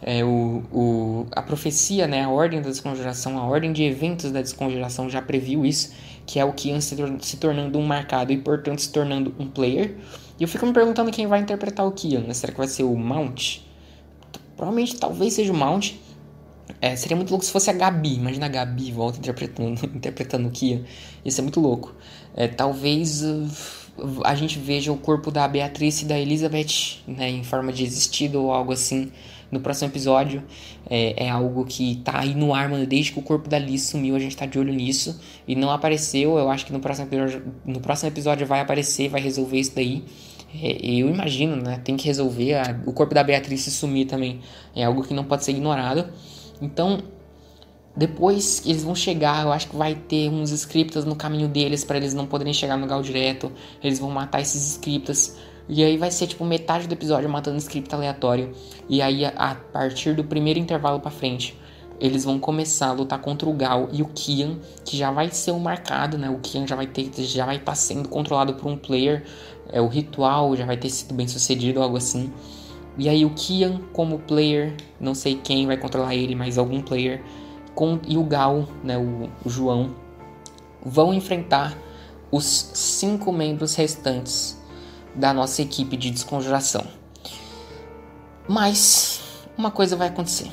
[0.00, 4.40] É, o, o, a profecia, né, a ordem da descongelação, a ordem de eventos da
[4.40, 5.92] descongelação já previu isso,
[6.24, 9.96] que é o Kian se, se tornando um marcado e, portanto, se tornando um player.
[10.38, 12.32] E eu fico me perguntando quem vai interpretar o Kian, né?
[12.32, 13.58] Será que vai ser o Mount?
[14.56, 15.92] Provavelmente, talvez seja o Mount,
[16.80, 18.14] é, seria muito louco se fosse a Gabi.
[18.14, 20.82] Imagina a Gabi volta interpretando, interpretando o Kia.
[21.24, 21.94] Isso é muito louco.
[22.34, 23.46] É, talvez uh,
[24.24, 28.42] a gente veja o corpo da Beatriz e da Elizabeth né, em forma de existido
[28.42, 29.12] ou algo assim
[29.50, 30.42] no próximo episódio.
[30.88, 32.86] É, é, algo que tá aí no ar, mano.
[32.86, 35.20] Desde que o corpo da Liz sumiu, a gente tá de olho nisso.
[35.46, 36.38] E não apareceu.
[36.38, 40.02] Eu acho que no próximo episódio, no próximo episódio vai aparecer, vai resolver isso daí.
[40.54, 41.78] É, eu imagino, né?
[41.84, 42.56] Tem que resolver.
[42.86, 44.40] O corpo da Beatriz sumir também.
[44.74, 46.06] É algo que não pode ser ignorado.
[46.60, 47.02] Então,
[47.96, 51.84] depois que eles vão chegar, eu acho que vai ter uns scriptas no caminho deles
[51.84, 53.50] para eles não poderem chegar no Gal direto.
[53.82, 55.36] Eles vão matar esses scriptas.
[55.68, 58.52] E aí vai ser tipo metade do episódio matando script aleatório.
[58.88, 61.58] E aí a partir do primeiro intervalo para frente,
[62.00, 65.50] eles vão começar a lutar contra o Gal e o Kian, que já vai ser
[65.50, 66.30] o marcado, né?
[66.30, 69.24] O Kian já vai ter já vai estar tá sendo controlado por um player.
[69.70, 72.32] É o ritual já vai ter sido bem sucedido, algo assim.
[72.98, 77.22] E aí o Kian como player, não sei quem vai controlar ele, mas algum player,
[77.74, 79.94] com, e o Gal, né, o, o João,
[80.84, 81.76] vão enfrentar
[82.30, 84.58] os cinco membros restantes
[85.14, 86.86] da nossa equipe de desconjuração.
[88.48, 89.20] Mas
[89.56, 90.50] uma coisa vai acontecer.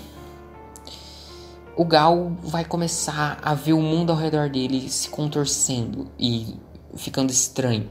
[1.76, 6.56] O Gal vai começar a ver o mundo ao redor dele se contorcendo e
[6.96, 7.90] ficando estranho.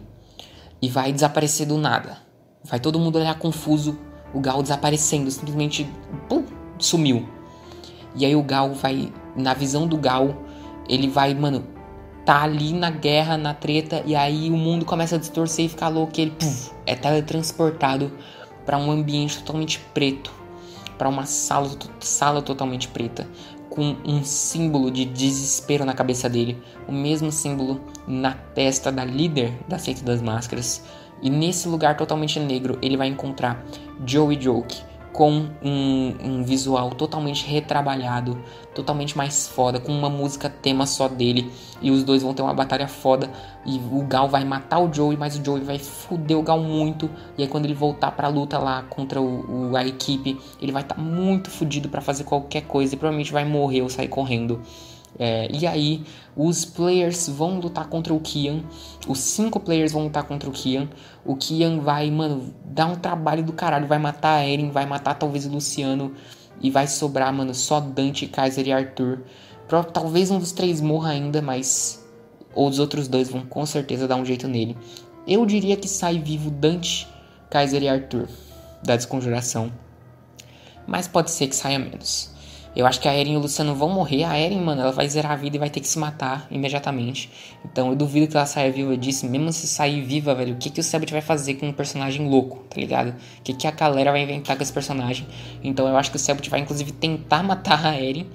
[0.82, 2.18] E vai desaparecer do nada.
[2.64, 3.96] Vai todo mundo olhar confuso
[4.32, 5.88] o Gal desaparecendo, simplesmente
[6.28, 6.44] pum,
[6.78, 7.26] sumiu.
[8.14, 10.34] E aí o Gal vai, na visão do Gal,
[10.88, 11.64] ele vai, mano,
[12.24, 15.88] tá ali na guerra, na treta, e aí o mundo começa a distorcer e ficar
[15.88, 18.12] louco, e ele puf, é teletransportado
[18.64, 20.32] para um ambiente totalmente preto,
[20.98, 21.70] para uma sala,
[22.00, 23.28] sala totalmente preta,
[23.70, 29.52] com um símbolo de desespero na cabeça dele, o mesmo símbolo na testa da líder
[29.68, 30.82] da seita das máscaras.
[31.22, 33.64] E nesse lugar totalmente negro, ele vai encontrar
[34.04, 34.76] Joey Joke
[35.16, 38.38] com um, um, visual totalmente retrabalhado,
[38.74, 41.50] totalmente mais foda, com uma música tema só dele.
[41.80, 43.30] E os dois vão ter uma batalha foda.
[43.64, 47.08] E o Gal vai matar o Joey, mas o Joey vai foder o Gal muito.
[47.38, 50.82] E aí quando ele voltar pra luta lá contra o, o a equipe, ele vai
[50.82, 54.60] estar tá muito fodido para fazer qualquer coisa e provavelmente vai morrer ou sair correndo.
[55.18, 56.04] É, e aí,
[56.36, 58.62] os players vão lutar contra o Kian.
[59.08, 60.88] Os cinco players vão lutar contra o Kian.
[61.24, 63.86] O Kian vai, mano, dar um trabalho do caralho.
[63.86, 66.12] Vai matar a Eren, vai matar talvez o Luciano.
[66.60, 69.22] E vai sobrar, mano, só Dante, Kaiser e Arthur.
[69.92, 72.04] Talvez um dos três morra ainda, mas.
[72.54, 74.76] Ou os outros dois vão com certeza dar um jeito nele.
[75.26, 77.06] Eu diria que sai vivo Dante,
[77.50, 78.28] Kaiser e Arthur
[78.82, 79.72] da desconjuração.
[80.86, 82.30] Mas pode ser que saia menos.
[82.76, 84.24] Eu acho que a Eren e o Luciano vão morrer.
[84.24, 87.30] A Eren, mano, ela vai zerar a vida e vai ter que se matar imediatamente.
[87.64, 89.26] Então eu duvido que ela saia viva disso.
[89.26, 92.28] Mesmo se sair viva, velho, o que, que o Sebit vai fazer com um personagem
[92.28, 93.14] louco, tá ligado?
[93.38, 95.26] O que, que a galera vai inventar com esse personagem?
[95.64, 98.26] Então eu acho que o Sebit vai, inclusive, tentar matar a Eren.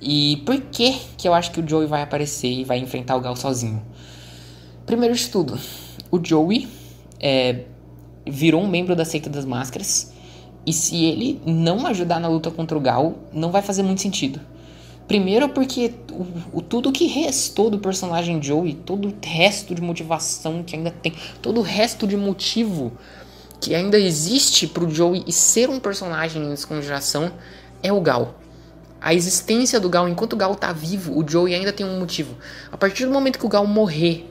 [0.00, 3.20] E por que que eu acho que o Joey vai aparecer e vai enfrentar o
[3.20, 3.84] Gal sozinho?
[4.86, 5.60] Primeiro de tudo,
[6.10, 6.66] o Joey
[7.20, 7.64] é,
[8.26, 10.13] virou um membro da Seita das Máscaras
[10.66, 14.40] e se ele não ajudar na luta contra o Gal, não vai fazer muito sentido.
[15.06, 20.62] Primeiro porque o, o, tudo que restou do personagem Joey, todo o resto de motivação
[20.62, 21.12] que ainda tem,
[21.42, 22.92] todo o resto de motivo
[23.60, 27.32] que ainda existe pro Joey e ser um personagem em descongelação
[27.82, 28.34] é o Gal.
[29.00, 32.36] A existência do Gal, enquanto o Gal tá vivo, o Joey ainda tem um motivo.
[32.72, 34.30] A partir do momento que o Gal morrer,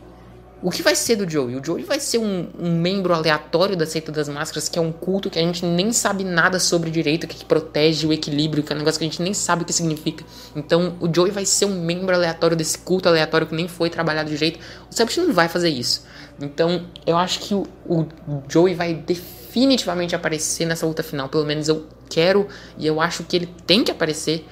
[0.64, 1.58] o que vai ser do Joey?
[1.58, 4.94] O Joey vai ser um, um, membro aleatório da seita das máscaras, que é um
[4.94, 8.72] culto que a gente nem sabe nada sobre direito, que, que protege o equilíbrio, que
[8.72, 10.24] é um negócio que a gente nem sabe o que significa.
[10.56, 14.30] Então, o Joey vai ser um membro aleatório desse culto aleatório que nem foi trabalhado
[14.30, 14.58] direito.
[14.90, 16.06] O Selbit não vai fazer isso.
[16.42, 18.08] Então, eu acho que o, o
[18.48, 21.28] Joey vai definitivamente aparecer nessa luta final.
[21.28, 22.48] Pelo menos eu quero
[22.78, 24.48] e eu acho que ele tem que aparecer.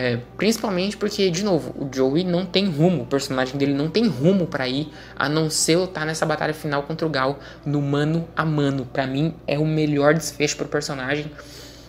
[0.00, 4.06] É, principalmente porque, de novo, o Joey não tem rumo, o personagem dele não tem
[4.06, 8.28] rumo para ir, a não ser lutar nessa batalha final contra o Gal no mano
[8.36, 8.86] a mano.
[8.86, 11.28] Para mim, é o melhor desfecho pro personagem.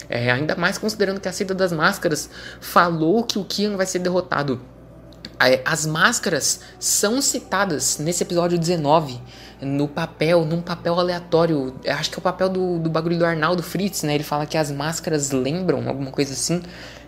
[0.09, 3.99] É, ainda mais considerando que a Cida das Máscaras falou que o Kian vai ser
[3.99, 4.59] derrotado.
[5.39, 9.21] É, as máscaras são citadas nesse episódio 19
[9.61, 11.75] no papel, num papel aleatório.
[11.87, 14.15] Acho que é o papel do, do bagulho do Arnaldo Fritz, né?
[14.15, 16.63] Ele fala que as máscaras lembram, alguma coisa assim.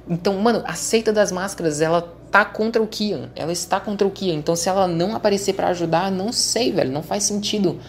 [0.09, 3.29] Então, mano, a seita das máscaras, ela tá contra o Kian.
[3.35, 4.35] Ela está contra o Kian.
[4.35, 6.91] Então, se ela não aparecer para ajudar, não sei, velho.
[6.91, 7.79] Não faz sentido.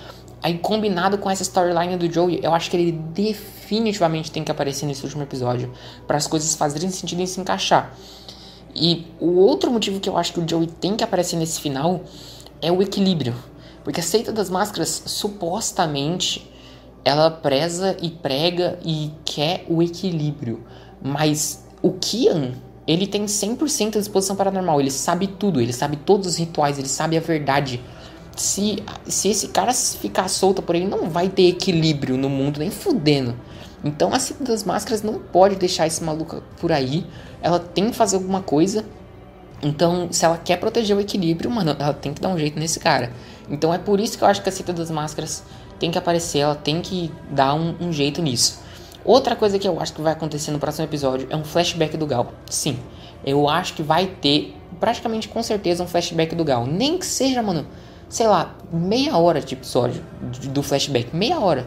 [0.42, 4.86] Aí, combinado com essa storyline do Joey, eu acho que ele definitivamente tem que aparecer
[4.86, 5.72] nesse último episódio.
[6.06, 7.94] para as coisas fazerem sentido e se encaixar.
[8.74, 12.02] E o outro motivo que eu acho que o Joey tem que aparecer nesse final
[12.60, 13.34] é o equilíbrio.
[13.84, 16.50] Porque a seita das máscaras, supostamente,
[17.04, 20.64] ela preza e prega e quer o equilíbrio.
[21.00, 22.52] Mas o Kian,
[22.86, 24.80] ele tem 100% de disposição paranormal.
[24.80, 27.80] Ele sabe tudo, ele sabe todos os rituais, ele sabe a verdade.
[28.36, 32.70] Se, se esse cara ficar solto por aí, não vai ter equilíbrio no mundo, nem
[32.70, 33.36] fudendo.
[33.84, 37.04] Então a Cita das Máscaras não pode deixar esse maluco por aí.
[37.42, 38.84] Ela tem que fazer alguma coisa.
[39.64, 42.80] Então, se ela quer proteger o equilíbrio, mano, ela tem que dar um jeito nesse
[42.80, 43.12] cara.
[43.48, 45.44] Então é por isso que eu acho que a Cita das Máscaras
[45.78, 48.61] tem que aparecer, ela tem que dar um, um jeito nisso.
[49.04, 52.06] Outra coisa que eu acho que vai acontecer no próximo episódio é um flashback do
[52.06, 52.32] Gal.
[52.48, 52.78] Sim,
[53.24, 56.66] eu acho que vai ter, praticamente com certeza, um flashback do Gal.
[56.66, 57.66] Nem que seja, mano,
[58.08, 60.04] sei lá, meia hora de episódio
[60.50, 61.14] do flashback.
[61.14, 61.66] Meia hora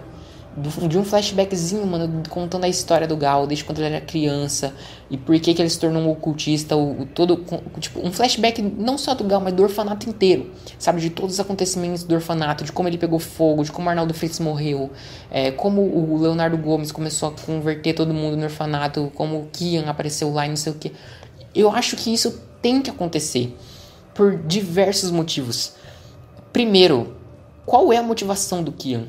[0.58, 4.74] de um flashbackzinho, mano, contando a história do Gal, desde quando ele era criança
[5.12, 7.44] e por que, que ele se tornou um ocultista, o, o, todo,
[7.80, 11.40] tipo, um flashback não só do Gal, mas do orfanato inteiro, sabe, de todos os
[11.42, 14.92] acontecimentos do orfanato, de como ele pegou fogo, de como Arnaldo Freitas morreu,
[15.30, 19.90] é, como o Leonardo Gomes começou a converter todo mundo no orfanato, como o Kian
[19.90, 20.94] apareceu lá e não sei o que.
[21.54, 23.54] Eu acho que isso tem que acontecer
[24.14, 25.74] por diversos motivos.
[26.54, 27.18] Primeiro,
[27.66, 29.04] qual é a motivação do Kian?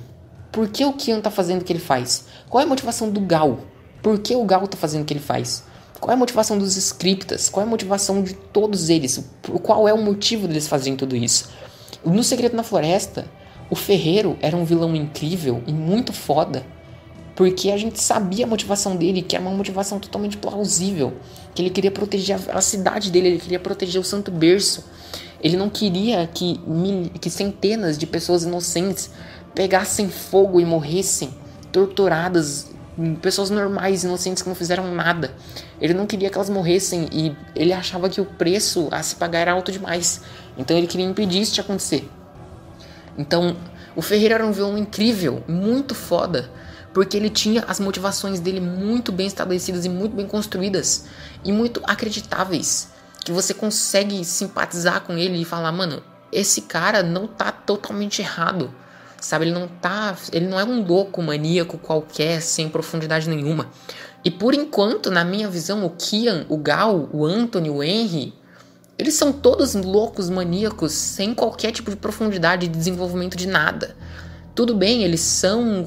[0.56, 2.24] Por que o Kian tá fazendo o que ele faz?
[2.48, 3.58] Qual é a motivação do Gal?
[4.02, 5.62] Por que o Gal tá fazendo o que ele faz?
[6.00, 7.50] Qual é a motivação dos scriptas?
[7.50, 9.22] Qual é a motivação de todos eles?
[9.62, 11.50] Qual é o motivo deles fazerem tudo isso?
[12.02, 13.26] No Segredo na Floresta,
[13.68, 16.64] o Ferreiro era um vilão incrível e muito foda,
[17.34, 21.12] porque a gente sabia a motivação dele, que era uma motivação totalmente plausível,
[21.54, 24.86] que ele queria proteger a cidade dele, ele queria proteger o Santo Berço.
[25.38, 26.58] Ele não queria que,
[27.20, 29.10] que centenas de pessoas inocentes
[29.56, 31.34] pegassem fogo e morressem
[31.72, 32.70] torturadas,
[33.22, 35.34] pessoas normais, inocentes que não fizeram nada.
[35.80, 39.40] Ele não queria que elas morressem e ele achava que o preço a se pagar
[39.40, 40.20] era alto demais.
[40.58, 42.08] Então ele queria impedir isso de acontecer.
[43.16, 43.56] Então,
[43.96, 46.50] o Ferreira era um vilão incrível, muito foda,
[46.92, 51.06] porque ele tinha as motivações dele muito bem estabelecidas e muito bem construídas
[51.42, 52.90] e muito acreditáveis,
[53.24, 58.70] que você consegue simpatizar com ele e falar, mano, esse cara não tá totalmente errado
[59.26, 59.46] sabe?
[59.46, 63.68] Ele não tá, ele não é um louco maníaco qualquer, sem profundidade nenhuma.
[64.24, 68.32] E por enquanto, na minha visão, o Kian, o Gal, o Anthony, o Henry,
[68.98, 73.96] eles são todos loucos maníacos, sem qualquer tipo de profundidade de desenvolvimento de nada.
[74.54, 75.84] Tudo bem, eles são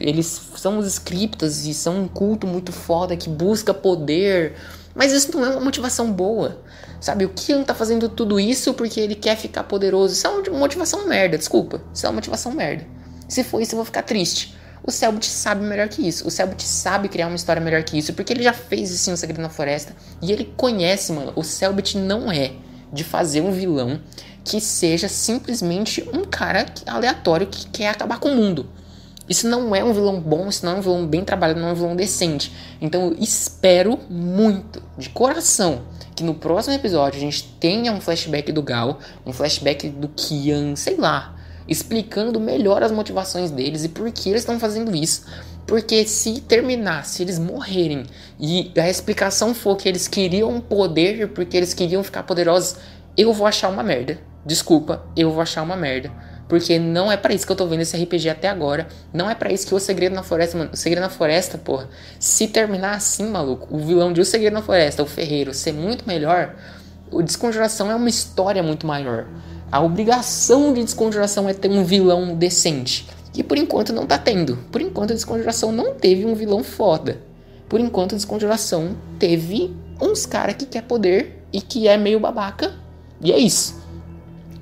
[0.00, 4.54] eles são os scriptas e são um culto muito foda que busca poder,
[4.94, 6.58] mas isso não é uma motivação boa.
[7.02, 10.14] Sabe, o Kian tá fazendo tudo isso porque ele quer ficar poderoso.
[10.14, 11.82] Isso é uma motivação merda, desculpa.
[11.92, 12.86] Isso é uma motivação merda.
[13.28, 14.56] Se for isso, eu vou ficar triste.
[14.84, 16.28] O Selbit sabe melhor que isso.
[16.28, 19.14] O Selbit sabe criar uma história melhor que isso, porque ele já fez isso em
[19.14, 19.96] O Segredo na Floresta.
[20.22, 21.32] E ele conhece, mano.
[21.34, 22.52] O Selbit não é
[22.92, 24.00] de fazer um vilão
[24.44, 28.68] que seja simplesmente um cara aleatório que quer acabar com o mundo.
[29.32, 31.72] Isso não é um vilão bom, isso não é um vilão bem trabalhado, não é
[31.72, 32.52] um vilão decente.
[32.82, 38.52] Então eu espero muito, de coração, que no próximo episódio a gente tenha um flashback
[38.52, 41.34] do Gal, um flashback do Kian, sei lá,
[41.66, 45.24] explicando melhor as motivações deles e por que eles estão fazendo isso.
[45.66, 48.04] Porque se terminar, se eles morrerem
[48.38, 52.76] e a explicação for que eles queriam poder porque eles queriam ficar poderosos,
[53.16, 54.18] eu vou achar uma merda.
[54.44, 56.12] Desculpa, eu vou achar uma merda.
[56.48, 58.86] Porque não é para isso que eu tô vendo esse RPG até agora.
[59.12, 60.70] Não é para isso que o Segredo na Floresta, mano.
[60.72, 61.88] O Segredo na Floresta, porra.
[62.18, 66.06] Se terminar assim, maluco, o vilão de O Segredo na Floresta, o Ferreiro, ser muito
[66.06, 66.54] melhor,
[67.10, 69.26] o Desconjuração é uma história muito maior.
[69.70, 73.08] A obrigação de desconjuração é ter um vilão decente.
[73.34, 74.58] E por enquanto não tá tendo.
[74.70, 77.22] Por enquanto a desconjuração não teve um vilão foda.
[77.68, 82.74] Por enquanto a desconjuração teve uns cara que quer poder e que é meio babaca.
[83.20, 83.81] E é isso.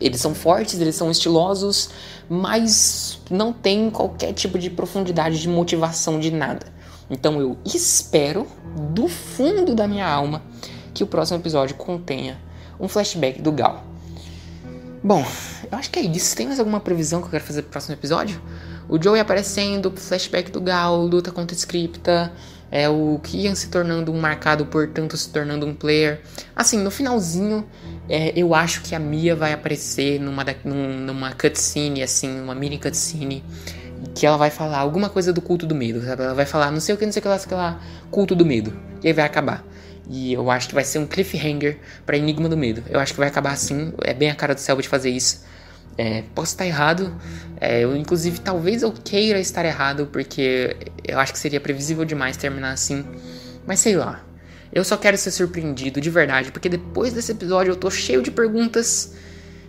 [0.01, 1.91] Eles são fortes, eles são estilosos,
[2.29, 6.67] mas não tem qualquer tipo de profundidade de motivação de nada.
[7.11, 8.47] Então eu espero
[8.95, 10.43] do fundo da minha alma
[10.95, 12.41] que o próximo episódio contenha
[12.79, 13.85] um flashback do Gal.
[15.03, 15.25] Bom,
[15.71, 16.37] eu acho que é isso.
[16.37, 18.41] Tem mais alguma previsão que eu quero fazer pro próximo episódio?
[18.89, 22.33] O Joey aparecendo, flashback do Gal, luta contra a Scripta,
[22.71, 26.21] é o Kian se tornando um marcado, portanto se tornando um player.
[26.55, 27.67] Assim, no finalzinho,
[28.09, 33.45] é, eu acho que a Mia vai aparecer numa, numa cutscene, assim, uma mini cutscene,
[34.15, 36.23] que ela vai falar alguma coisa do culto do medo, sabe?
[36.23, 38.35] Ela vai falar não sei o que, não sei o que lá, sei lá, culto
[38.35, 38.73] do medo.
[39.03, 39.65] E aí vai acabar.
[40.09, 42.83] E eu acho que vai ser um cliffhanger para Enigma do Medo.
[42.91, 45.45] Eu acho que vai acabar assim, é bem a cara do de fazer isso.
[46.01, 47.15] É, posso estar errado,
[47.61, 50.75] é, eu, inclusive talvez eu queira estar errado, porque
[51.07, 53.05] eu acho que seria previsível demais terminar assim.
[53.67, 54.25] Mas sei lá,
[54.73, 58.31] eu só quero ser surpreendido de verdade, porque depois desse episódio eu tô cheio de
[58.31, 59.13] perguntas.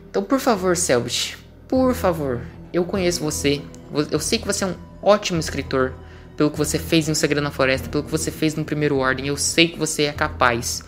[0.09, 2.39] Então, por favor, Selbit, por favor,
[2.71, 3.61] eu conheço você,
[4.09, 5.93] eu sei que você é um ótimo escritor,
[6.37, 8.95] pelo que você fez em O Segredo na Floresta, pelo que você fez no Primeiro
[8.95, 10.81] Ordem, eu sei que você é capaz.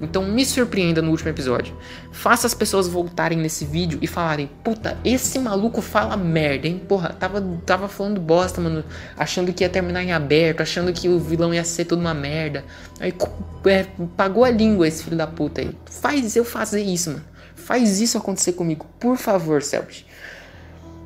[0.00, 1.76] Então me surpreenda no último episódio.
[2.12, 6.80] Faça as pessoas voltarem nesse vídeo e falarem: Puta, esse maluco fala merda, hein?
[6.88, 8.84] Porra, tava, tava falando bosta, mano.
[9.16, 12.64] Achando que ia terminar em aberto, achando que o vilão ia ser tudo uma merda.
[13.00, 13.12] Aí
[13.66, 13.86] é,
[14.16, 15.70] pagou a língua esse filho da puta aí.
[15.86, 17.24] Faz eu fazer isso, mano.
[17.54, 20.07] Faz isso acontecer comigo, por favor, Selbit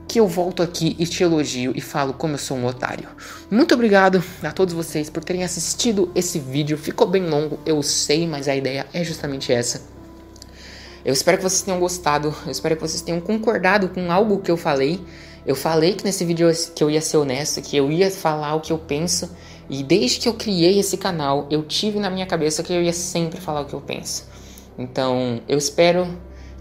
[0.07, 3.09] que eu volto aqui e te elogio e falo como eu sou um otário.
[3.51, 6.77] Muito obrigado a todos vocês por terem assistido esse vídeo.
[6.77, 9.83] Ficou bem longo, eu sei, mas a ideia é justamente essa.
[11.05, 14.51] Eu espero que vocês tenham gostado, eu espero que vocês tenham concordado com algo que
[14.51, 15.01] eu falei.
[15.45, 18.61] Eu falei que nesse vídeo que eu ia ser honesto, que eu ia falar o
[18.61, 19.29] que eu penso.
[19.69, 22.93] E desde que eu criei esse canal, eu tive na minha cabeça que eu ia
[22.93, 24.29] sempre falar o que eu penso.
[24.79, 26.07] Então, eu espero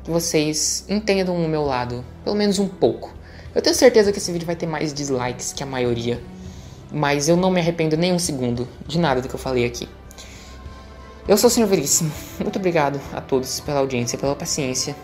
[0.03, 3.13] que vocês entendam o meu lado, pelo menos um pouco.
[3.53, 6.21] Eu tenho certeza que esse vídeo vai ter mais dislikes que a maioria,
[6.91, 9.89] mas eu não me arrependo nem um segundo de nada do que eu falei aqui.
[11.27, 12.11] Eu sou o Senhor Veríssimo.
[12.39, 14.95] Muito obrigado a todos pela audiência, pela paciência.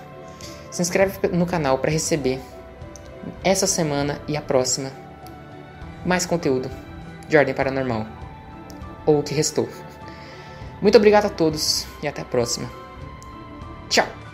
[0.72, 2.40] Se inscreve no canal para receber
[3.44, 4.92] essa semana e a próxima
[6.06, 6.70] mais conteúdo
[7.28, 8.06] de ordem paranormal
[9.06, 9.68] ou o que restou.
[10.82, 12.70] Muito obrigado a todos e até a próxima.
[13.90, 14.27] Tchau.